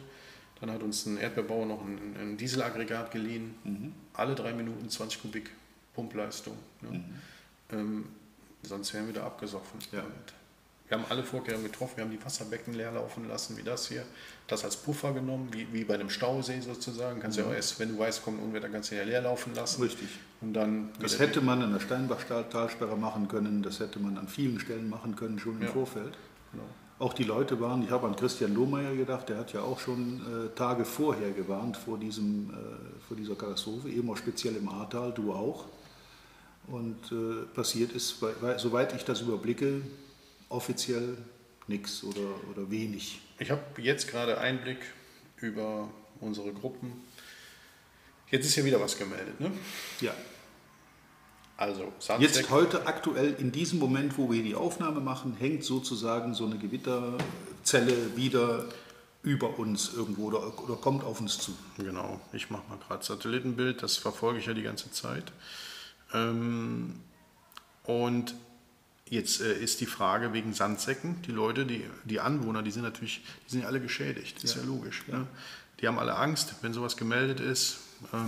[0.59, 3.93] dann hat uns ein Erdbeerbauer noch ein, ein Dieselaggregat geliehen, mhm.
[4.13, 5.51] alle drei Minuten 20 Kubik
[5.93, 6.57] Pumpleistung.
[6.81, 6.89] Ne?
[6.89, 7.05] Mhm.
[7.71, 8.05] Ähm,
[8.63, 9.79] sonst wären wir da abgesoffen.
[9.91, 10.05] Ja.
[10.89, 14.03] Wir haben alle Vorkehrungen getroffen, wir haben die Wasserbecken leer laufen lassen, wie das hier.
[14.47, 17.19] Das als Puffer genommen, wie, wie bei einem Stausee sozusagen.
[17.19, 17.43] Kannst mhm.
[17.43, 19.83] ja auch erst, wenn du weißt, kommt ein Unwetter, kannst du ja leer laufen lassen.
[19.83, 20.09] Richtig.
[20.41, 24.59] Und dann das hätte man an der Steinbachtalsperre machen können, das hätte man an vielen
[24.59, 25.67] Stellen machen können, schon im ja.
[25.67, 26.17] Vorfeld.
[26.51, 26.63] Genau.
[26.97, 30.21] Auch die Leute waren, ich habe an Christian Lohmeier gedacht, der hat ja auch schon
[30.21, 35.13] äh, Tage vorher gewarnt vor, diesem, äh, vor dieser Katastrophe, eben auch speziell im Ahrtal,
[35.13, 35.65] du auch.
[36.67, 38.15] Und äh, passiert ist,
[38.57, 39.81] soweit ich das überblicke,
[40.49, 41.17] offiziell
[41.67, 43.21] nichts oder, oder wenig.
[43.37, 44.79] Ich habe jetzt gerade Einblick
[45.37, 46.91] über unsere Gruppen.
[48.31, 49.51] Jetzt ist ja wieder was gemeldet, ne?
[50.01, 50.13] Ja.
[51.57, 52.35] Also, Sandsteck.
[52.35, 56.57] Jetzt heute aktuell in diesem Moment, wo wir die Aufnahme machen, hängt sozusagen so eine
[56.57, 58.65] Gewitterzelle wieder
[59.23, 61.53] über uns irgendwo oder, oder kommt auf uns zu.
[61.77, 65.33] Genau, ich mache mal gerade Satellitenbild, das verfolge ich ja die ganze Zeit.
[66.13, 67.01] Ähm,
[67.83, 68.35] und
[69.09, 71.21] Jetzt äh, ist die Frage wegen Sandsäcken.
[71.23, 74.37] Die Leute, die, die Anwohner, die sind natürlich, die sind alle geschädigt.
[74.37, 75.03] Das ist ja, ja logisch.
[75.07, 75.19] Ja.
[75.19, 75.27] Ne?
[75.79, 77.79] Die haben alle Angst, wenn sowas gemeldet ist.
[78.13, 78.25] Ähm,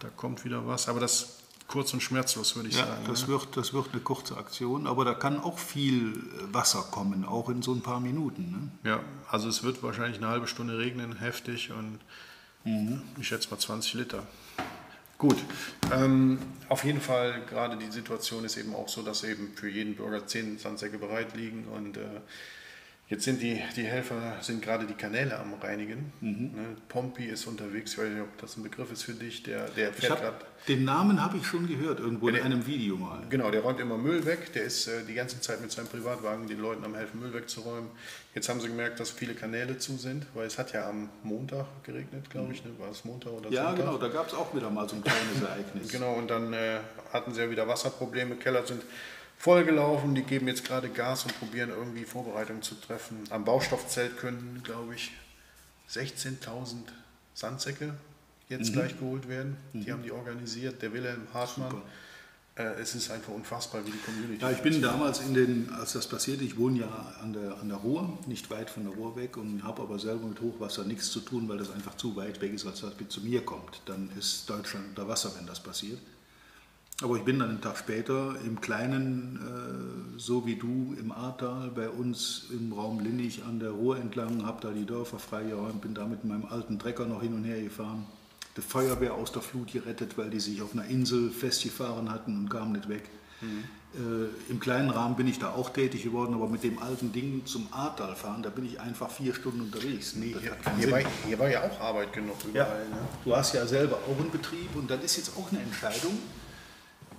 [0.00, 0.88] da kommt wieder was.
[0.88, 1.40] Aber das
[1.70, 3.04] kurz und schmerzlos, würde ich ja, sagen.
[3.06, 3.28] Das, ne?
[3.28, 7.62] wird, das wird eine kurze Aktion, aber da kann auch viel Wasser kommen, auch in
[7.62, 8.72] so ein paar Minuten.
[8.82, 8.90] Ne?
[8.90, 12.00] Ja, also es wird wahrscheinlich eine halbe Stunde regnen, heftig und
[12.64, 13.02] mhm.
[13.20, 14.26] ich schätze mal 20 Liter.
[15.20, 15.36] Gut,
[15.92, 16.38] ähm,
[16.70, 20.26] auf jeden Fall, gerade die Situation ist eben auch so, dass eben für jeden Bürger
[20.26, 22.22] zehn Sandsäcke bereit liegen und äh,
[23.10, 26.12] Jetzt sind die, die Helfer sind gerade die Kanäle am Reinigen.
[26.20, 26.52] Mhm.
[26.54, 29.42] Ne, Pompi ist unterwegs, ich weiß nicht, ob das ein Begriff ist für dich.
[29.42, 30.36] Der, der fährt gerade.
[30.68, 33.20] Den Namen habe ich schon gehört, irgendwo in einem Video mal.
[33.28, 34.52] Genau, der räumt immer Müll weg.
[34.52, 37.90] Der ist äh, die ganze Zeit mit seinem Privatwagen den Leuten am helfen, Müll wegzuräumen.
[38.32, 41.66] Jetzt haben sie gemerkt, dass viele Kanäle zu sind, weil es hat ja am Montag
[41.82, 42.64] geregnet, glaube ich.
[42.64, 42.70] Ne?
[42.78, 43.86] War es Montag oder Ja, Sonntag?
[43.86, 45.88] genau, da gab es auch wieder mal so ein kleines Ereignis.
[45.90, 46.78] genau, und dann äh,
[47.12, 48.36] hatten sie ja wieder Wasserprobleme.
[48.36, 48.82] Keller sind
[49.40, 50.14] vollgelaufen.
[50.14, 53.24] Die geben jetzt gerade Gas und probieren irgendwie Vorbereitungen zu treffen.
[53.30, 55.12] Am Baustoffzelt können, glaube ich,
[55.90, 56.76] 16.000
[57.34, 57.94] Sandsäcke
[58.48, 59.56] jetzt gleich geholt werden.
[59.72, 61.82] Die haben die organisiert, der Wilhelm Hartmann.
[62.56, 64.42] Äh, es ist einfach unfassbar, wie die Community.
[64.42, 67.68] Ja, ich bin damals in den, als das passierte, ich wohne ja an der, an
[67.68, 71.10] der Ruhr, nicht weit von der Ruhr weg und habe aber selber mit Hochwasser nichts
[71.10, 73.80] zu tun, weil das einfach zu weit weg ist, als das bis zu mir kommt.
[73.86, 75.98] Dann ist Deutschland unter Wasser, wenn das passiert.
[77.02, 81.70] Aber ich bin dann einen Tag später im Kleinen, äh, so wie du, im Ahrtal,
[81.74, 85.94] bei uns im Raum Linnich an der Ruhr entlang, habe da die Dörfer freigeräumt, bin
[85.94, 88.04] da mit meinem alten Trecker noch hin und her gefahren.
[88.56, 92.50] Die Feuerwehr aus der Flut gerettet, weil die sich auf einer Insel festgefahren hatten und
[92.50, 93.04] kamen nicht weg.
[93.42, 97.46] Äh, Im kleinen Rahmen bin ich da auch tätig geworden, aber mit dem alten Ding
[97.46, 100.14] zum Ahrtal fahren, da bin ich einfach vier Stunden unterwegs.
[100.14, 102.88] Nee, hier, hier, war, hier war ja auch Arbeit genug Ja, überall.
[102.88, 102.98] Ne?
[103.24, 106.18] du hast ja selber auch einen Betrieb und das ist jetzt auch eine Entscheidung,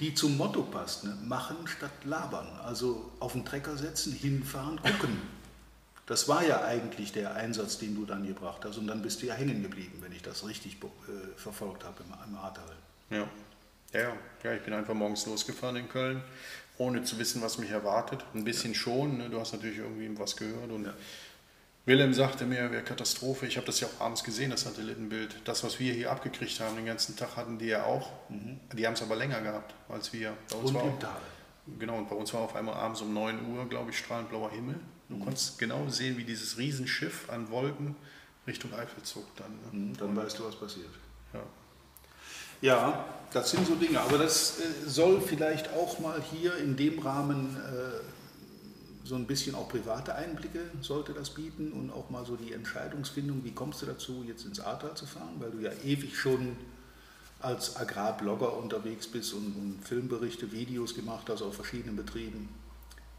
[0.01, 1.05] die zum Motto passt.
[1.05, 1.15] Ne?
[1.23, 2.47] Machen statt labern.
[2.63, 5.21] Also auf den Trecker setzen, hinfahren, gucken.
[6.07, 9.27] Das war ja eigentlich der Einsatz, den du dann gebracht hast und dann bist du
[9.27, 12.65] ja hängen geblieben, wenn ich das richtig äh, verfolgt habe im, im Ahrtal.
[13.11, 13.27] Ja.
[13.93, 14.13] Ja, ja.
[14.43, 16.21] ja, ich bin einfach morgens losgefahren in Köln,
[16.77, 18.25] ohne zu wissen, was mich erwartet.
[18.33, 19.29] Ein bisschen schon, ne?
[19.29, 20.71] du hast natürlich irgendwie was gehört.
[20.71, 20.93] Und Ja.
[21.85, 23.47] Wilhelm sagte mir, wäre Katastrophe.
[23.47, 25.35] Ich habe das ja auch abends gesehen, das Satellitenbild.
[25.45, 28.11] Das, was wir hier abgekriegt haben, den ganzen Tag hatten die ja auch.
[28.73, 30.33] Die haben es aber länger gehabt als wir.
[30.49, 30.97] Bei uns Und war auch.
[31.79, 34.51] Genau, und bei uns war auf einmal abends um 9 Uhr, glaube ich, strahlend blauer
[34.51, 34.79] Himmel.
[35.09, 37.95] Du konntest genau sehen, wie dieses Riesenschiff an Wolken
[38.47, 39.51] Richtung Eifel zog dann.
[39.51, 39.87] Ne?
[39.89, 40.89] Mhm, Dann weißt du, was passiert.
[41.33, 41.41] Ja.
[42.61, 43.99] Ja, das sind so Dinge.
[43.99, 48.20] Aber das äh, soll vielleicht auch mal hier in dem Rahmen äh,
[49.03, 53.43] so ein bisschen auch private Einblicke sollte das bieten und auch mal so die Entscheidungsfindung,
[53.43, 56.55] wie kommst du dazu, jetzt ins Ahrtal zu fahren, weil du ja ewig schon
[57.39, 62.49] als Agrarblogger unterwegs bist und, und Filmberichte, Videos gemacht hast auf verschiedenen Betrieben,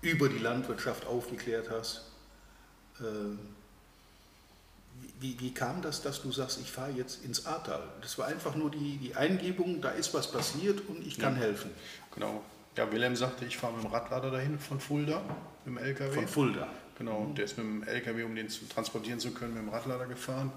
[0.00, 2.02] über die Landwirtschaft aufgeklärt hast.
[3.00, 3.04] Äh,
[5.20, 7.82] wie, wie kam das, dass du sagst, ich fahre jetzt ins Ahrtal?
[8.00, 11.42] Das war einfach nur die, die Eingebung, da ist was passiert und ich kann Ja.
[11.42, 11.70] helfen.
[12.14, 12.44] Genau.
[12.76, 15.22] Ja, Wilhelm sagte, ich fahre mit dem Radlader dahin von Fulda,
[15.64, 16.14] mit dem LKW.
[16.14, 16.68] Von Fulda.
[16.98, 20.06] Genau, der ist mit dem LKW, um den zu transportieren zu können, mit dem Radlader
[20.06, 20.52] gefahren.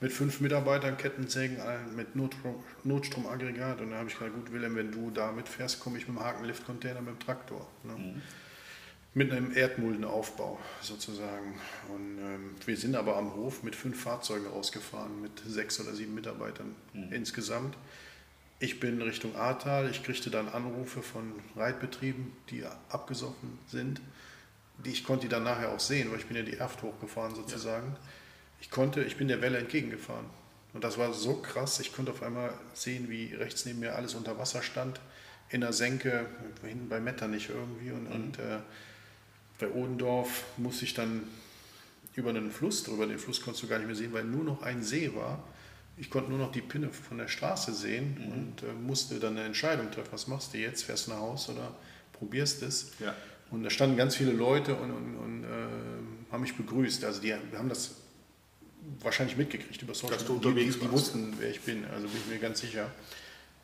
[0.00, 1.58] Mit fünf Mitarbeitern, Kettensägen,
[1.96, 3.80] mit Notstrom, Notstromaggregat.
[3.80, 6.24] Und da habe ich gesagt, gut, Wilhelm, wenn du da mitfährst, komme ich mit dem
[6.24, 7.66] Hakenliftcontainer mit dem Traktor.
[7.82, 8.22] Ne?
[9.14, 11.58] Mit einem Erdmuldenaufbau sozusagen.
[11.88, 16.14] Und ähm, wir sind aber am Hof mit fünf Fahrzeugen rausgefahren, mit sechs oder sieben
[16.14, 16.76] Mitarbeitern
[17.10, 17.74] insgesamt.
[18.60, 24.00] Ich bin Richtung Ahrtal, ich kriegte dann Anrufe von Reitbetrieben, die abgesoffen sind.
[24.84, 27.34] Die, ich konnte die dann nachher auch sehen, weil ich bin ja die Erft hochgefahren
[27.36, 27.96] sozusagen.
[28.60, 30.26] Ich konnte, ich bin der Welle entgegengefahren.
[30.74, 34.14] Und das war so krass, ich konnte auf einmal sehen, wie rechts neben mir alles
[34.14, 35.00] unter Wasser stand.
[35.50, 36.26] In der Senke,
[36.62, 37.92] hinten bei Metternich irgendwie.
[37.92, 38.58] Und, und äh,
[39.58, 41.22] bei Odendorf musste ich dann
[42.14, 43.06] über einen Fluss drüber.
[43.06, 45.42] Den Fluss konntest du gar nicht mehr sehen, weil nur noch ein See war.
[46.00, 49.46] Ich konnte nur noch die Pinne von der Straße sehen und äh, musste dann eine
[49.46, 50.08] Entscheidung treffen.
[50.12, 50.84] Was machst du jetzt?
[50.84, 51.74] Fährst du nach Haus oder
[52.12, 52.92] probierst es?
[53.00, 53.14] Ja.
[53.50, 57.04] Und da standen ganz viele Leute und, und, und äh, haben mich begrüßt.
[57.04, 57.96] Also die haben das
[59.00, 60.42] wahrscheinlich mitgekriegt über Social Dass du Media.
[60.42, 61.14] Die, unterwegs die, die warst.
[61.14, 62.90] wussten, wer ich bin, also bin ich mir ganz sicher.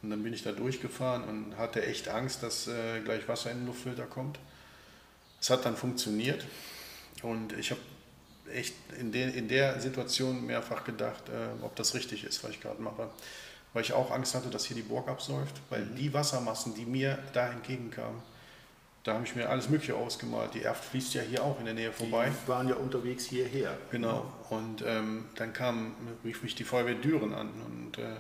[0.02, 3.58] Und dann bin ich da durchgefahren und hatte echt Angst, dass äh, gleich Wasser in
[3.58, 4.38] den Luftfilter kommt.
[5.40, 6.44] Es hat dann funktioniert
[7.22, 7.80] und ich habe
[8.52, 12.60] echt in, der in der Situation mehrfach gedacht, äh, ob das richtig ist, was ich
[12.60, 13.08] gerade mache.
[13.72, 17.18] Weil ich auch Angst hatte, dass hier die Burg absäuft, weil die Wassermassen, die mir
[17.32, 18.22] da entgegenkamen,
[19.04, 20.54] da habe ich mir alles Mögliche ausgemalt.
[20.54, 22.30] Die Erft fließt ja hier auch in der Nähe vorbei.
[22.30, 23.76] Die waren ja unterwegs hierher.
[23.90, 24.32] Genau.
[24.48, 28.16] Und ähm, dann kam, rief mich die Feuerwehr Düren an und äh,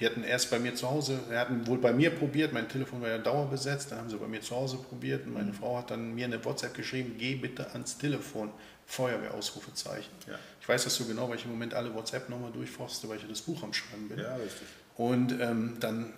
[0.00, 3.02] die hatten erst bei mir zu Hause, sie hatten wohl bei mir probiert, mein Telefon
[3.02, 5.90] war ja dauerbesetzt, dann haben sie bei mir zu Hause probiert und meine Frau hat
[5.90, 8.50] dann mir eine WhatsApp geschrieben, geh bitte ans Telefon,
[8.86, 10.12] Feuerwehrausrufezeichen.
[10.28, 10.38] Ja.
[10.60, 13.42] Ich weiß das so genau, weil ich im Moment alle WhatsApp-Nummer durchforste, weil ich das
[13.42, 14.18] Buch am Schreiben bin.
[14.18, 14.66] Ja, richtig.
[14.96, 16.12] Und ähm, dann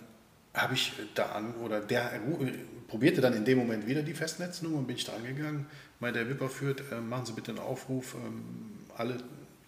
[0.53, 2.51] habe ich da an, oder der ru-
[2.87, 5.65] probierte dann in dem Moment wieder die Festnetznummer und bin ich da angegangen.
[5.99, 8.43] Meinte, der Wipper führt, äh, machen Sie bitte einen Aufruf, ähm,
[8.97, 9.17] alle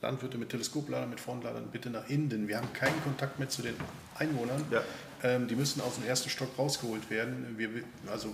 [0.02, 2.48] Landwirte mit Teleskopladern, mit Frontladern bitte nach innen.
[2.48, 3.76] Wir haben keinen Kontakt mehr zu den
[4.16, 4.64] Einwohnern.
[4.72, 4.84] Ja.
[5.24, 7.56] Ähm, die müssen aus dem ersten Stock rausgeholt werden.
[7.58, 7.70] Wir,
[8.12, 8.34] also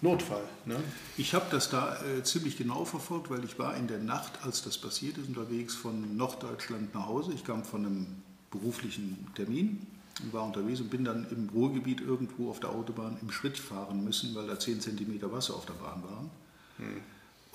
[0.00, 0.44] Notfall.
[0.64, 0.76] Ne?
[1.16, 4.62] Ich habe das da äh, ziemlich genau verfolgt, weil ich war in der Nacht, als
[4.62, 7.32] das passiert ist, unterwegs von Norddeutschland nach Hause.
[7.34, 8.06] Ich kam von einem
[8.50, 9.86] beruflichen Termin
[10.22, 14.04] und war unterwegs und bin dann im Ruhrgebiet irgendwo auf der Autobahn im Schritt fahren
[14.04, 16.30] müssen, weil da 10 cm Wasser auf der Bahn waren.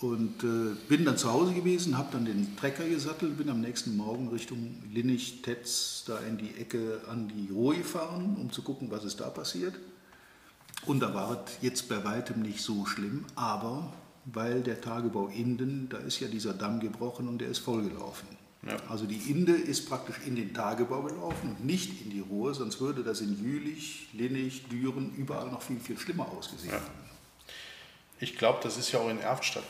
[0.01, 3.95] Und äh, bin dann zu Hause gewesen, habe dann den Trecker gesattelt, bin am nächsten
[3.95, 8.89] Morgen Richtung Linnich, Tetz, da in die Ecke an die Ruhr gefahren, um zu gucken,
[8.89, 9.75] was ist da passiert.
[10.87, 13.93] Und da war es jetzt bei weitem nicht so schlimm, aber
[14.25, 18.27] weil der Tagebau Inden, da ist ja dieser Damm gebrochen und der ist vollgelaufen.
[18.67, 18.77] Ja.
[18.89, 22.79] Also die Inde ist praktisch in den Tagebau gelaufen und nicht in die Ruhr, sonst
[22.81, 26.85] würde das in Jülich, Linnich, Düren überall noch viel, viel schlimmer ausgesehen haben.
[28.19, 29.65] Ich glaube, das ist ja auch in Erftstadt.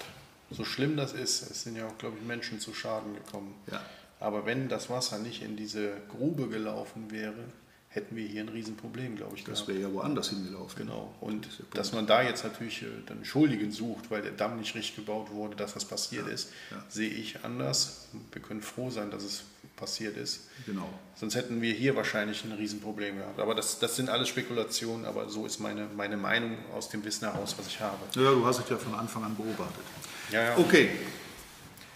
[0.52, 3.56] So schlimm das ist, es sind ja auch, glaube ich, Menschen zu Schaden gekommen.
[3.72, 3.82] Ja.
[4.20, 7.44] Aber wenn das Wasser nicht in diese Grube gelaufen wäre,
[7.92, 9.44] hätten wir hier ein Riesenproblem, glaube ich.
[9.44, 10.78] Das wäre ja woanders hingelaufen.
[10.78, 11.14] Genau.
[11.20, 14.76] Und das dass man da jetzt natürlich äh, dann Schuldigen sucht, weil der Damm nicht
[14.76, 16.84] richtig gebaut wurde, dass das passiert ja, ist, ja.
[16.88, 18.08] sehe ich anders.
[18.32, 19.44] Wir können froh sein, dass es
[19.76, 20.48] passiert ist.
[20.66, 20.88] Genau.
[21.16, 23.40] Sonst hätten wir hier wahrscheinlich ein Riesenproblem gehabt.
[23.40, 27.30] Aber das, das sind alles Spekulationen, aber so ist meine, meine Meinung aus dem Wissen
[27.30, 27.98] heraus, was ich habe.
[28.16, 29.84] Ja, du hast es ja von Anfang an beobachtet.
[30.32, 30.58] Ja, ja.
[30.58, 30.90] Okay.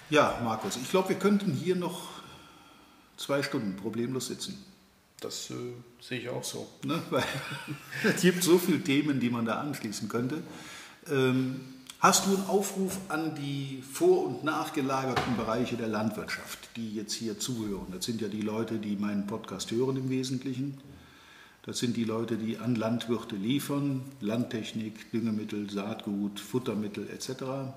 [0.09, 2.09] Ja, Markus, ich glaube, wir könnten hier noch
[3.17, 4.63] zwei Stunden problemlos sitzen.
[5.19, 5.53] Das äh,
[6.01, 6.67] sehe ich auch so.
[6.83, 7.01] Ne?
[7.09, 7.23] Weil
[8.03, 10.43] es gibt so viele Themen, die man da anschließen könnte.
[11.09, 11.61] Ähm,
[11.99, 17.39] hast du einen Aufruf an die vor- und nachgelagerten Bereiche der Landwirtschaft, die jetzt hier
[17.39, 17.87] zuhören?
[17.91, 20.77] Das sind ja die Leute, die meinen Podcast hören im Wesentlichen.
[21.63, 27.73] Das sind die Leute, die an Landwirte liefern, Landtechnik, Düngemittel, Saatgut, Futtermittel etc.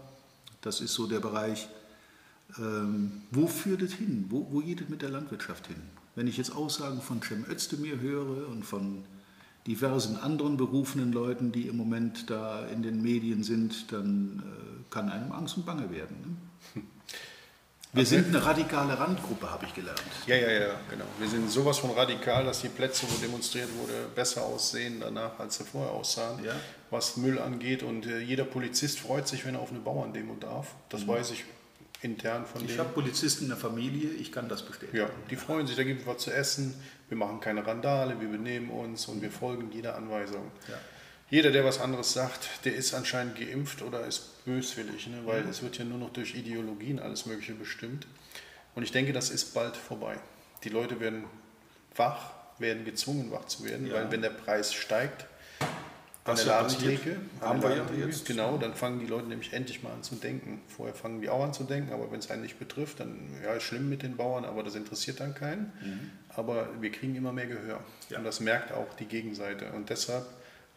[0.61, 1.69] Das ist so der Bereich.
[2.59, 4.27] Ähm, wo führt es hin?
[4.29, 5.83] Wo, wo geht es mit der Landwirtschaft hin?
[6.15, 9.05] Wenn ich jetzt Aussagen von Cem Özdemir höre und von
[9.67, 15.11] diversen anderen berufenen Leuten, die im Moment da in den Medien sind, dann äh, kann
[15.11, 16.17] einem Angst und Bange werden.
[16.23, 16.48] Ne?
[17.99, 20.01] Wir sind eine radikale Randgruppe, habe ich gelernt.
[20.27, 21.05] Ja, ja, ja, genau.
[21.19, 25.59] Wir sind sowas von radikal, dass die Plätze, wo demonstriert wurde, besser aussehen danach, als
[25.59, 26.53] sie vorher aussahen, ja.
[26.91, 27.83] was Müll angeht.
[27.83, 30.69] Und äh, jeder Polizist freut sich, wenn er auf eine Bauerndemo darf.
[30.91, 31.09] Das mhm.
[31.09, 31.45] weiß ich
[32.01, 34.97] intern von Ich habe Polizisten in der Familie, ich kann das bestätigen.
[34.97, 36.75] Ja, die freuen sich, da gibt es was zu essen,
[37.09, 40.53] wir machen keine Randale, wir benehmen uns und wir folgen jeder Anweisung.
[40.69, 40.79] Ja.
[41.31, 45.21] Jeder, der was anderes sagt, der ist anscheinend geimpft oder ist böswillig, ne?
[45.25, 45.51] weil mhm.
[45.51, 48.07] es wird ja nur noch durch Ideologien alles Mögliche bestimmt.
[48.75, 50.17] Und ich denke, das ist bald vorbei.
[50.65, 51.25] Die Leute werden
[51.95, 53.95] wach, werden gezwungen, wach zu werden, ja.
[53.95, 55.27] weil wenn der Preis steigt,
[56.29, 57.17] an der Ladentheke.
[57.41, 58.27] Haben wir ja jetzt.
[58.27, 60.61] Genau, dann fangen die Leute nämlich endlich mal an zu denken.
[60.69, 63.55] Vorher fangen die auch an zu denken, aber wenn es einen nicht betrifft, dann ja,
[63.55, 65.73] ist schlimm mit den Bauern, aber das interessiert dann keinen.
[65.83, 66.11] Mhm.
[66.29, 67.81] Aber wir kriegen immer mehr Gehör.
[68.11, 68.19] Ja.
[68.19, 69.73] Und das merkt auch die Gegenseite.
[69.73, 70.27] Und deshalb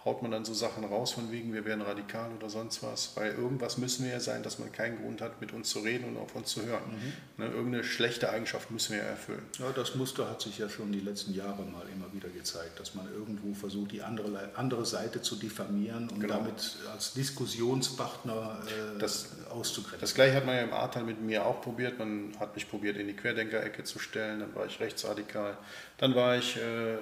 [0.03, 3.33] haut man dann so Sachen raus von wegen, wir werden radikal oder sonst was, weil
[3.33, 6.17] irgendwas müssen wir ja sein, dass man keinen Grund hat, mit uns zu reden und
[6.17, 6.81] auf uns zu hören.
[6.89, 7.43] Mhm.
[7.43, 9.43] Ne, irgendeine schlechte Eigenschaft müssen wir ja erfüllen.
[9.59, 12.95] Ja, das Muster hat sich ja schon die letzten Jahre mal immer wieder gezeigt, dass
[12.95, 16.37] man irgendwo versucht, die andere, andere Seite zu diffamieren und genau.
[16.37, 20.01] damit als Diskussionspartner äh, das, auszugrenzen.
[20.01, 21.99] Das gleiche hat man ja im Ahrtal mit mir auch probiert.
[21.99, 25.57] Man hat mich probiert, in die Querdenkerecke zu stellen, dann war ich rechtsradikal,
[25.97, 26.57] dann war ich...
[26.57, 26.95] Äh,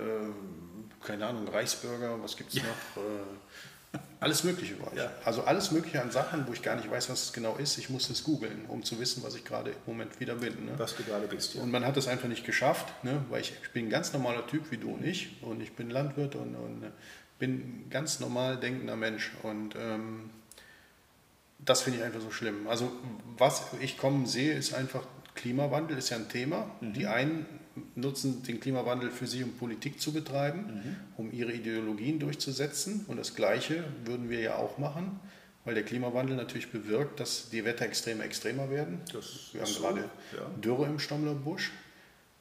[1.03, 2.63] keine Ahnung, Reichsbürger, was gibt es ja.
[2.63, 3.03] noch?
[3.03, 4.99] Äh, alles Mögliche war ich.
[4.99, 5.11] Ja.
[5.23, 7.77] Also alles Mögliche an Sachen, wo ich gar nicht weiß, was es genau ist.
[7.77, 10.65] Ich musste es googeln, um zu wissen, was ich gerade im Moment wieder bin.
[10.65, 10.73] Ne?
[10.77, 11.61] Was du gerade bist, ja.
[11.61, 13.23] Und man hat es einfach nicht geschafft, ne?
[13.29, 15.41] weil ich, ich, bin ein ganz normaler Typ wie du und ich.
[15.41, 16.91] Und ich bin Landwirt und, und
[17.39, 19.31] bin ein ganz normal denkender Mensch.
[19.41, 20.29] Und ähm,
[21.59, 22.67] das finde ich einfach so schlimm.
[22.67, 22.91] Also
[23.37, 25.03] was ich kommen sehe, ist einfach,
[25.35, 26.69] Klimawandel ist ja ein Thema.
[26.81, 26.93] Mhm.
[26.93, 27.45] Die einen
[27.95, 30.95] nutzen den Klimawandel für sich, um Politik zu betreiben, mhm.
[31.17, 33.05] um ihre Ideologien durchzusetzen.
[33.07, 35.19] Und das Gleiche würden wir ja auch machen,
[35.65, 39.01] weil der Klimawandel natürlich bewirkt, dass die Wetterextreme extremer werden.
[39.13, 40.49] Das wir haben so, gerade ja.
[40.63, 41.71] Dürre im Stommlerbusch.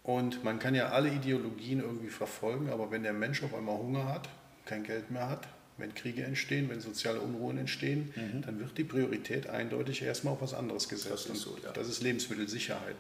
[0.03, 4.07] Und man kann ja alle Ideologien irgendwie verfolgen, aber wenn der Mensch auf einmal Hunger
[4.07, 4.29] hat,
[4.65, 5.47] kein Geld mehr hat,
[5.79, 8.43] wenn Kriege entstehen, wenn soziale Unruhen entstehen, mhm.
[8.43, 11.29] dann wird die Priorität eindeutig erstmal auf was anderes gesetzt.
[11.29, 11.73] Das ist, so, ja.
[11.73, 12.97] das ist Lebensmittelsicherheit.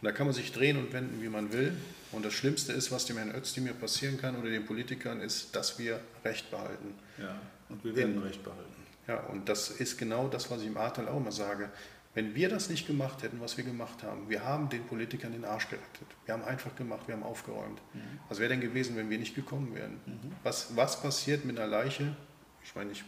[0.00, 1.74] Und da kann man sich drehen und wenden, wie man will.
[2.12, 5.78] Und das Schlimmste ist, was dem Herrn Özdemir passieren kann oder den Politikern, ist, dass
[5.78, 6.94] wir Recht behalten.
[7.18, 7.38] Ja,
[7.68, 8.76] und wir werden In, Recht behalten.
[9.08, 11.70] Ja, und das ist genau das, was ich im Ahrtal auch immer sage.
[12.14, 15.44] Wenn wir das nicht gemacht hätten, was wir gemacht haben, wir haben den Politikern den
[15.44, 16.06] Arsch gerettet.
[16.24, 17.80] Wir haben einfach gemacht, wir haben aufgeräumt.
[17.92, 18.00] Mhm.
[18.28, 20.00] Was wäre denn gewesen, wenn wir nicht gekommen wären?
[20.06, 20.32] Mhm.
[20.42, 22.16] Was, was passiert mit einer Leiche?
[22.64, 23.04] Ich meine, ich,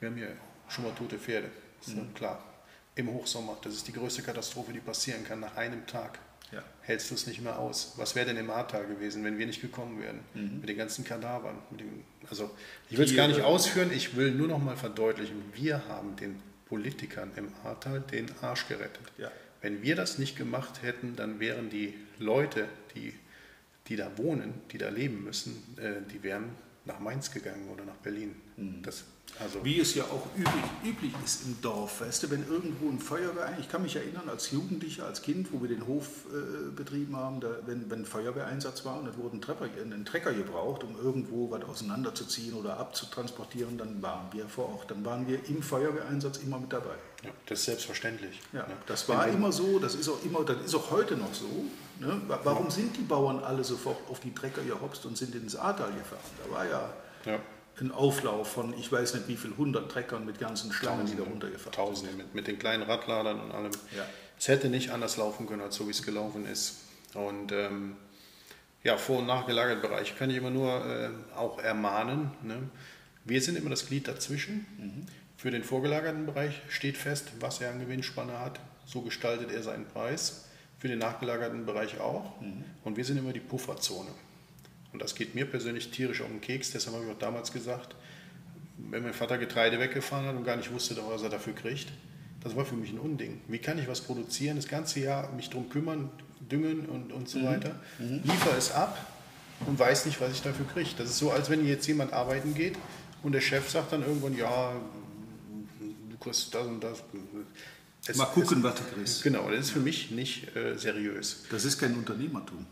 [0.00, 0.36] wir haben hier
[0.68, 2.12] schon mal tote Pferde, ist mhm.
[2.14, 2.42] klar.
[2.96, 6.18] Im Hochsommer, das ist die größte Katastrophe, die passieren kann nach einem Tag
[6.52, 6.62] ja.
[6.82, 7.94] hältst du es nicht mehr aus.
[7.96, 10.20] Was wäre denn im Ahrtal gewesen, wenn wir nicht gekommen wären?
[10.34, 10.60] Mhm.
[10.60, 11.56] Mit den ganzen Kadavern.
[11.70, 12.50] Den, also
[12.90, 16.40] ich will es gar nicht ausführen, ich will nur noch mal verdeutlichen, wir haben den
[16.68, 19.12] Politikern im Ahrtal den Arsch gerettet.
[19.16, 19.30] Ja.
[19.60, 23.14] Wenn wir das nicht gemacht hätten, dann wären die Leute, die,
[23.88, 26.50] die da wohnen, die da leben müssen, äh, die wären
[26.88, 28.34] nach Mainz gegangen oder nach Berlin.
[28.56, 28.82] Mhm.
[28.82, 29.04] Das
[29.38, 32.98] Also Wie es ja auch üblich, üblich ist im Dorf, weißt du, wenn irgendwo ein
[32.98, 37.14] Feuerwehr, ich kann mich erinnern als Jugendlicher, als Kind, wo wir den Hof äh, betrieben
[37.14, 40.96] haben, da, wenn, wenn Feuerwehreinsatz war und es wurde ein, Trepper, ein Trecker gebraucht, um
[41.00, 46.38] irgendwo was auseinanderzuziehen oder abzutransportieren, dann waren wir vor Ort, dann waren wir im Feuerwehreinsatz
[46.38, 46.96] immer mit dabei.
[47.22, 48.40] Ja, das ist selbstverständlich.
[48.52, 48.76] Ja, ne?
[48.86, 51.66] das war immer so, das ist auch immer, das ist auch heute noch so.
[52.00, 52.20] Ne?
[52.26, 56.20] Warum sind die Bauern alle sofort auf die Trecker gehopst und sind ins Ahrtal gefahren?
[56.44, 56.90] Da war ja,
[57.26, 57.40] ja
[57.80, 61.24] ein Auflauf von, ich weiß nicht wie viel, 100 Treckern mit ganzen Schlangen, Tausende, die
[61.24, 63.72] da runtergefahren Tausende, mit, mit den kleinen Radladern und allem.
[63.96, 64.04] Ja.
[64.38, 66.78] Es hätte nicht anders laufen können, als so wie es gelaufen ist.
[67.14, 67.96] Und ähm,
[68.84, 72.30] ja, Vor- und nachgelagerten Bereich kann ich immer nur äh, auch ermahnen.
[72.42, 72.56] Ne?
[73.24, 74.66] Wir sind immer das Glied dazwischen.
[74.78, 75.06] Mhm.
[75.36, 78.60] Für den vorgelagerten Bereich steht fest, was er an Gewinnspanne hat.
[78.86, 80.47] So gestaltet er seinen Preis.
[80.78, 82.40] Für den nachgelagerten Bereich auch.
[82.40, 82.64] Mhm.
[82.84, 84.10] Und wir sind immer die Pufferzone.
[84.92, 86.70] Und das geht mir persönlich tierisch um den Keks.
[86.72, 87.94] Deshalb habe ich auch damals gesagt,
[88.78, 91.88] wenn mein Vater Getreide weggefahren hat und gar nicht wusste, was er dafür kriegt,
[92.42, 93.40] das war für mich ein Unding.
[93.48, 96.10] Wie kann ich was produzieren, das ganze Jahr mich darum kümmern,
[96.40, 97.46] düngen und, und so mhm.
[97.46, 98.20] weiter, mhm.
[98.24, 98.96] liefer es ab
[99.66, 100.90] und weiß nicht, was ich dafür kriege.
[100.96, 102.76] Das ist so, als wenn jetzt jemand arbeiten geht
[103.22, 104.72] und der Chef sagt dann irgendwann, ja,
[105.80, 107.02] du kriegst das und das.
[108.08, 109.22] Es, Mal gucken, es, was du kriegst.
[109.22, 111.44] Genau, das ist für mich nicht äh, seriös.
[111.50, 112.66] Das ist kein Unternehmertum.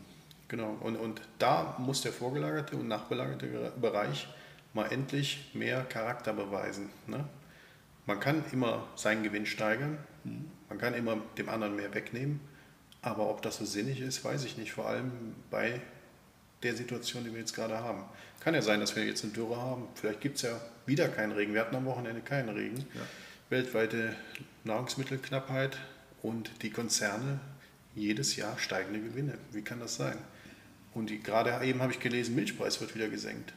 [0.47, 4.27] Genau, und, und da muss der vorgelagerte und nachbelagerte Bereich
[4.73, 6.89] mal endlich mehr Charakter beweisen.
[7.05, 7.25] Ne?
[8.05, 10.45] Man kann immer seinen Gewinn steigern, mhm.
[10.69, 12.39] man kann immer dem anderen mehr wegnehmen,
[13.01, 15.81] aber ob das so sinnig ist, weiß ich nicht, vor allem bei
[16.63, 18.05] der Situation, die wir jetzt gerade haben.
[18.39, 21.33] Kann ja sein, dass wir jetzt eine Dürre haben, vielleicht gibt es ja wieder keinen
[21.33, 23.01] Regen, wir hatten am Wochenende keinen Regen, ja.
[23.49, 24.15] Weltweite
[24.63, 25.77] Nahrungsmittelknappheit
[26.21, 27.39] und die Konzerne
[27.95, 29.37] jedes Jahr steigende Gewinne.
[29.51, 30.17] Wie kann das sein?
[30.93, 33.53] Und die, gerade eben habe ich gelesen, Milchpreis wird wieder gesenkt.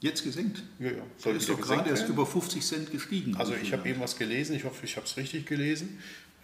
[0.00, 0.62] Jetzt gesenkt?
[0.78, 1.02] Ja, ja.
[1.16, 3.36] Soll ist doch gerade erst über 50 Cent gestiegen.
[3.36, 5.98] Also ich habe eben was gelesen, ich hoffe, ich habe es richtig gelesen.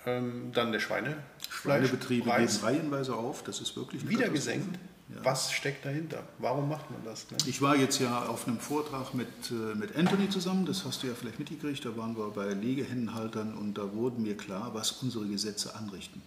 [0.06, 1.16] Ähm, dann der Schweine
[1.50, 4.78] Schweinebetriebe gehen reihenweise auf, das ist wirklich Wieder gesenkt?
[5.14, 5.24] Ja.
[5.24, 6.22] Was steckt dahinter?
[6.38, 7.30] Warum macht man das?
[7.30, 7.36] Ne?
[7.46, 11.08] Ich war jetzt ja auf einem Vortrag mit, äh, mit Anthony zusammen, das hast du
[11.08, 15.26] ja vielleicht mitgekriegt, da waren wir bei Legehennenhaltern und da wurden mir klar, was unsere
[15.26, 16.22] Gesetze anrichten.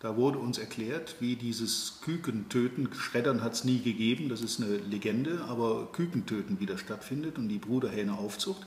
[0.00, 4.78] Da wurde uns erklärt, wie dieses Kükentöten, Schreddern hat es nie gegeben, das ist eine
[4.78, 8.66] Legende, aber Kükentöten wieder stattfindet und die Bruderhähne-Aufzucht.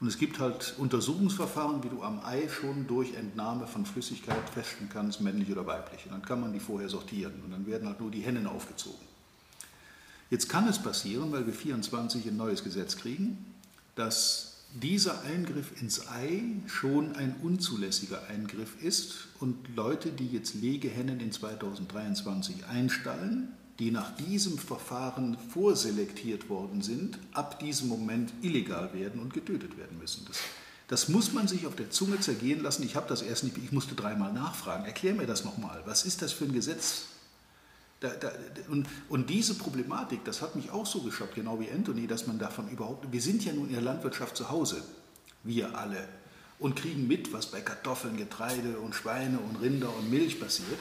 [0.00, 4.90] Und es gibt halt Untersuchungsverfahren, wie du am Ei schon durch Entnahme von Flüssigkeit feststellen
[4.92, 6.04] kannst, männlich oder weiblich.
[6.06, 9.06] Und dann kann man die vorher sortieren und dann werden halt nur die Hennen aufgezogen.
[10.30, 13.54] Jetzt kann es passieren, weil wir 24 ein neues Gesetz kriegen,
[13.94, 21.20] dass dieser Eingriff ins Ei schon ein unzulässiger Eingriff ist und Leute, die jetzt Legehennen
[21.20, 29.20] in 2023 einstallen, die nach diesem Verfahren vorselektiert worden sind, ab diesem Moment illegal werden
[29.20, 30.24] und getötet werden müssen.
[30.26, 30.38] Das,
[30.86, 32.84] das muss man sich auf der Zunge zergehen lassen.
[32.84, 34.84] Ich habe das erst nicht, ich musste dreimal nachfragen.
[34.84, 35.82] Erklär mir das nochmal.
[35.86, 37.06] Was ist das für ein Gesetz?
[38.00, 38.30] Da, da,
[38.68, 42.38] und, und, diese Problematik, das hat mich auch so geschockt, genau wie Anthony, dass man
[42.38, 44.82] davon überhaupt, wir sind ja nun in der Landwirtschaft zu Hause,
[45.42, 46.06] wir alle,
[46.58, 50.78] und kriegen mit, was bei Kartoffeln, Getreide und Schweine und Rinder und Milch passiert.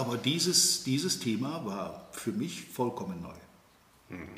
[0.00, 4.16] Aber dieses, dieses Thema war für mich vollkommen neu.
[4.16, 4.28] Mhm.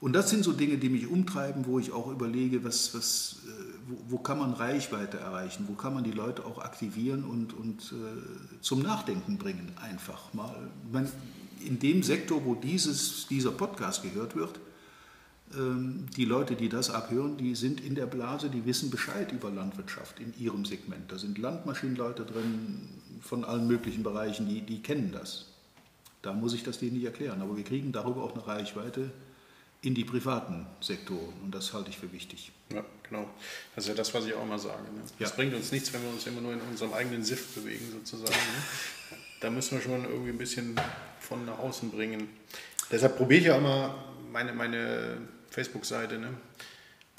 [0.00, 3.50] Und das sind so Dinge, die mich umtreiben, wo ich auch überlege, was, was, äh,
[3.86, 7.92] wo, wo kann man Reichweite erreichen, wo kann man die Leute auch aktivieren und, und
[7.92, 10.70] äh, zum Nachdenken bringen, einfach mal.
[10.90, 11.06] Man,
[11.60, 14.58] in dem Sektor, wo dieses, dieser Podcast gehört wird,
[15.54, 19.50] ähm, die Leute, die das abhören, die sind in der Blase, die wissen Bescheid über
[19.50, 21.12] Landwirtschaft in ihrem Segment.
[21.12, 22.88] Da sind Landmaschinenleute drin
[23.22, 25.46] von allen möglichen Bereichen, die, die kennen das.
[26.22, 27.40] Da muss ich das denen nicht erklären.
[27.42, 29.10] Aber wir kriegen darüber auch eine Reichweite,
[29.82, 31.32] in die privaten Sektoren.
[31.42, 32.52] Und das halte ich für wichtig.
[32.72, 33.28] Ja, genau.
[33.74, 34.84] Das ist ja das, was ich auch immer sage.
[34.84, 35.02] Ne?
[35.18, 35.36] Das ja.
[35.36, 38.32] bringt uns nichts, wenn wir uns immer nur in unserem eigenen Sift bewegen, sozusagen.
[38.32, 39.18] Ne?
[39.40, 40.76] Da müssen wir schon irgendwie ein bisschen
[41.18, 42.28] von nach außen bringen.
[42.92, 45.18] Deshalb probiere ich ja immer meine, meine
[45.50, 46.18] Facebook-Seite.
[46.18, 46.28] Ne?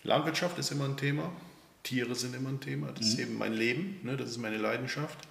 [0.04, 1.34] Landwirtschaft ist immer ein Thema.
[1.84, 2.94] Tiere sind immer ein Thema.
[2.94, 3.12] Das mhm.
[3.12, 4.00] ist eben mein Leben.
[4.04, 4.16] Ne?
[4.16, 5.28] Das ist meine Leidenschaft.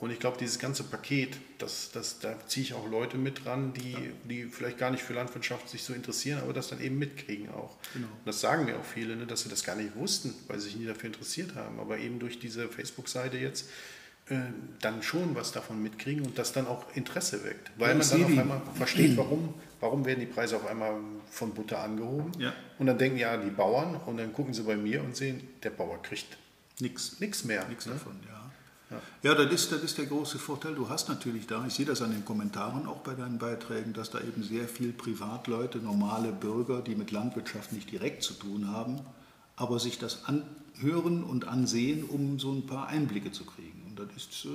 [0.00, 3.74] Und ich glaube, dieses ganze Paket, das, das, da ziehe ich auch Leute mit ran,
[3.74, 3.98] die, ja.
[4.24, 7.76] die vielleicht gar nicht für Landwirtschaft sich so interessieren, aber das dann eben mitkriegen auch.
[7.92, 8.06] Genau.
[8.06, 10.70] Und das sagen mir auch viele, ne, dass sie das gar nicht wussten, weil sie
[10.70, 11.78] sich nie dafür interessiert haben.
[11.78, 13.68] Aber eben durch diese Facebook-Seite jetzt
[14.30, 14.38] äh,
[14.80, 17.70] dann schon was davon mitkriegen und das dann auch Interesse weckt.
[17.76, 20.98] Weil ja, man dann auf einmal versteht, warum, warum werden die Preise auf einmal
[21.30, 22.32] von Butter angehoben.
[22.38, 22.54] Ja.
[22.78, 25.70] Und dann denken ja die Bauern und dann gucken sie bei mir und sehen, der
[25.70, 26.38] Bauer kriegt
[26.78, 27.68] nichts mehr.
[27.68, 27.92] Nichts ne?
[27.92, 28.39] davon, ja.
[29.22, 30.74] Ja, das ist, das ist der große Vorteil.
[30.74, 34.10] Du hast natürlich da, ich sehe das an den Kommentaren auch bei deinen Beiträgen, dass
[34.10, 39.00] da eben sehr viel Privatleute, normale Bürger, die mit Landwirtschaft nicht direkt zu tun haben,
[39.56, 43.82] aber sich das anhören und ansehen, um so ein paar Einblicke zu kriegen.
[43.88, 44.48] Und das ist, äh,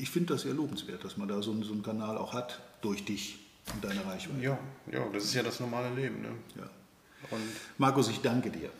[0.00, 2.60] ich finde das sehr lobenswert, dass man da so einen, so einen Kanal auch hat,
[2.80, 3.38] durch dich
[3.74, 4.42] und deine Reichweite.
[4.42, 4.58] Ja,
[4.90, 6.22] ja, das ist ja das normale Leben.
[6.22, 6.30] Ne?
[6.56, 6.68] Ja.
[7.30, 7.42] Und
[7.78, 8.70] Markus, ich danke dir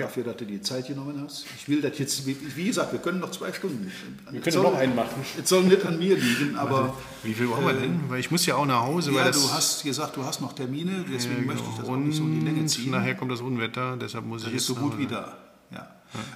[0.00, 1.44] dafür, dass du die Zeit genommen hast.
[1.56, 3.90] Ich will das jetzt, wie gesagt, wir können noch zwei Stunden.
[4.30, 5.24] Wir können soll, noch einen machen.
[5.40, 6.96] Es soll nicht an mir liegen, aber.
[7.22, 7.94] Wie viel wollen wir denn?
[7.94, 9.12] Äh, weil ich muss ja auch nach Hause.
[9.12, 12.16] Ja, du hast gesagt, du hast noch Termine, deswegen ja, möchte ich das auch nicht
[12.16, 12.90] so in die Länge ziehen.
[12.90, 14.66] Nachher kommt das Unwetter, deshalb muss das ich jetzt.
[14.66, 15.36] so gut wie da.
[15.70, 15.88] Ja.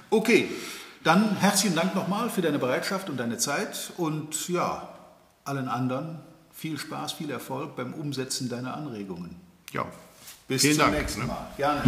[0.09, 0.47] Okay,
[1.03, 4.89] dann herzlichen Dank nochmal für deine Bereitschaft und deine Zeit und ja,
[5.43, 6.19] allen anderen
[6.51, 9.35] viel Spaß, viel Erfolg beim Umsetzen deiner Anregungen.
[9.71, 9.85] Ja.
[10.47, 11.27] Bis Vielen zum Dank, nächsten ne?
[11.27, 11.47] Mal.
[11.57, 11.83] Gerne.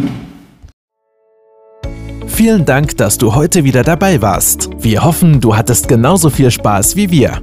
[2.38, 4.70] Vielen Dank, dass du heute wieder dabei warst.
[4.78, 7.42] Wir hoffen, du hattest genauso viel Spaß wie wir.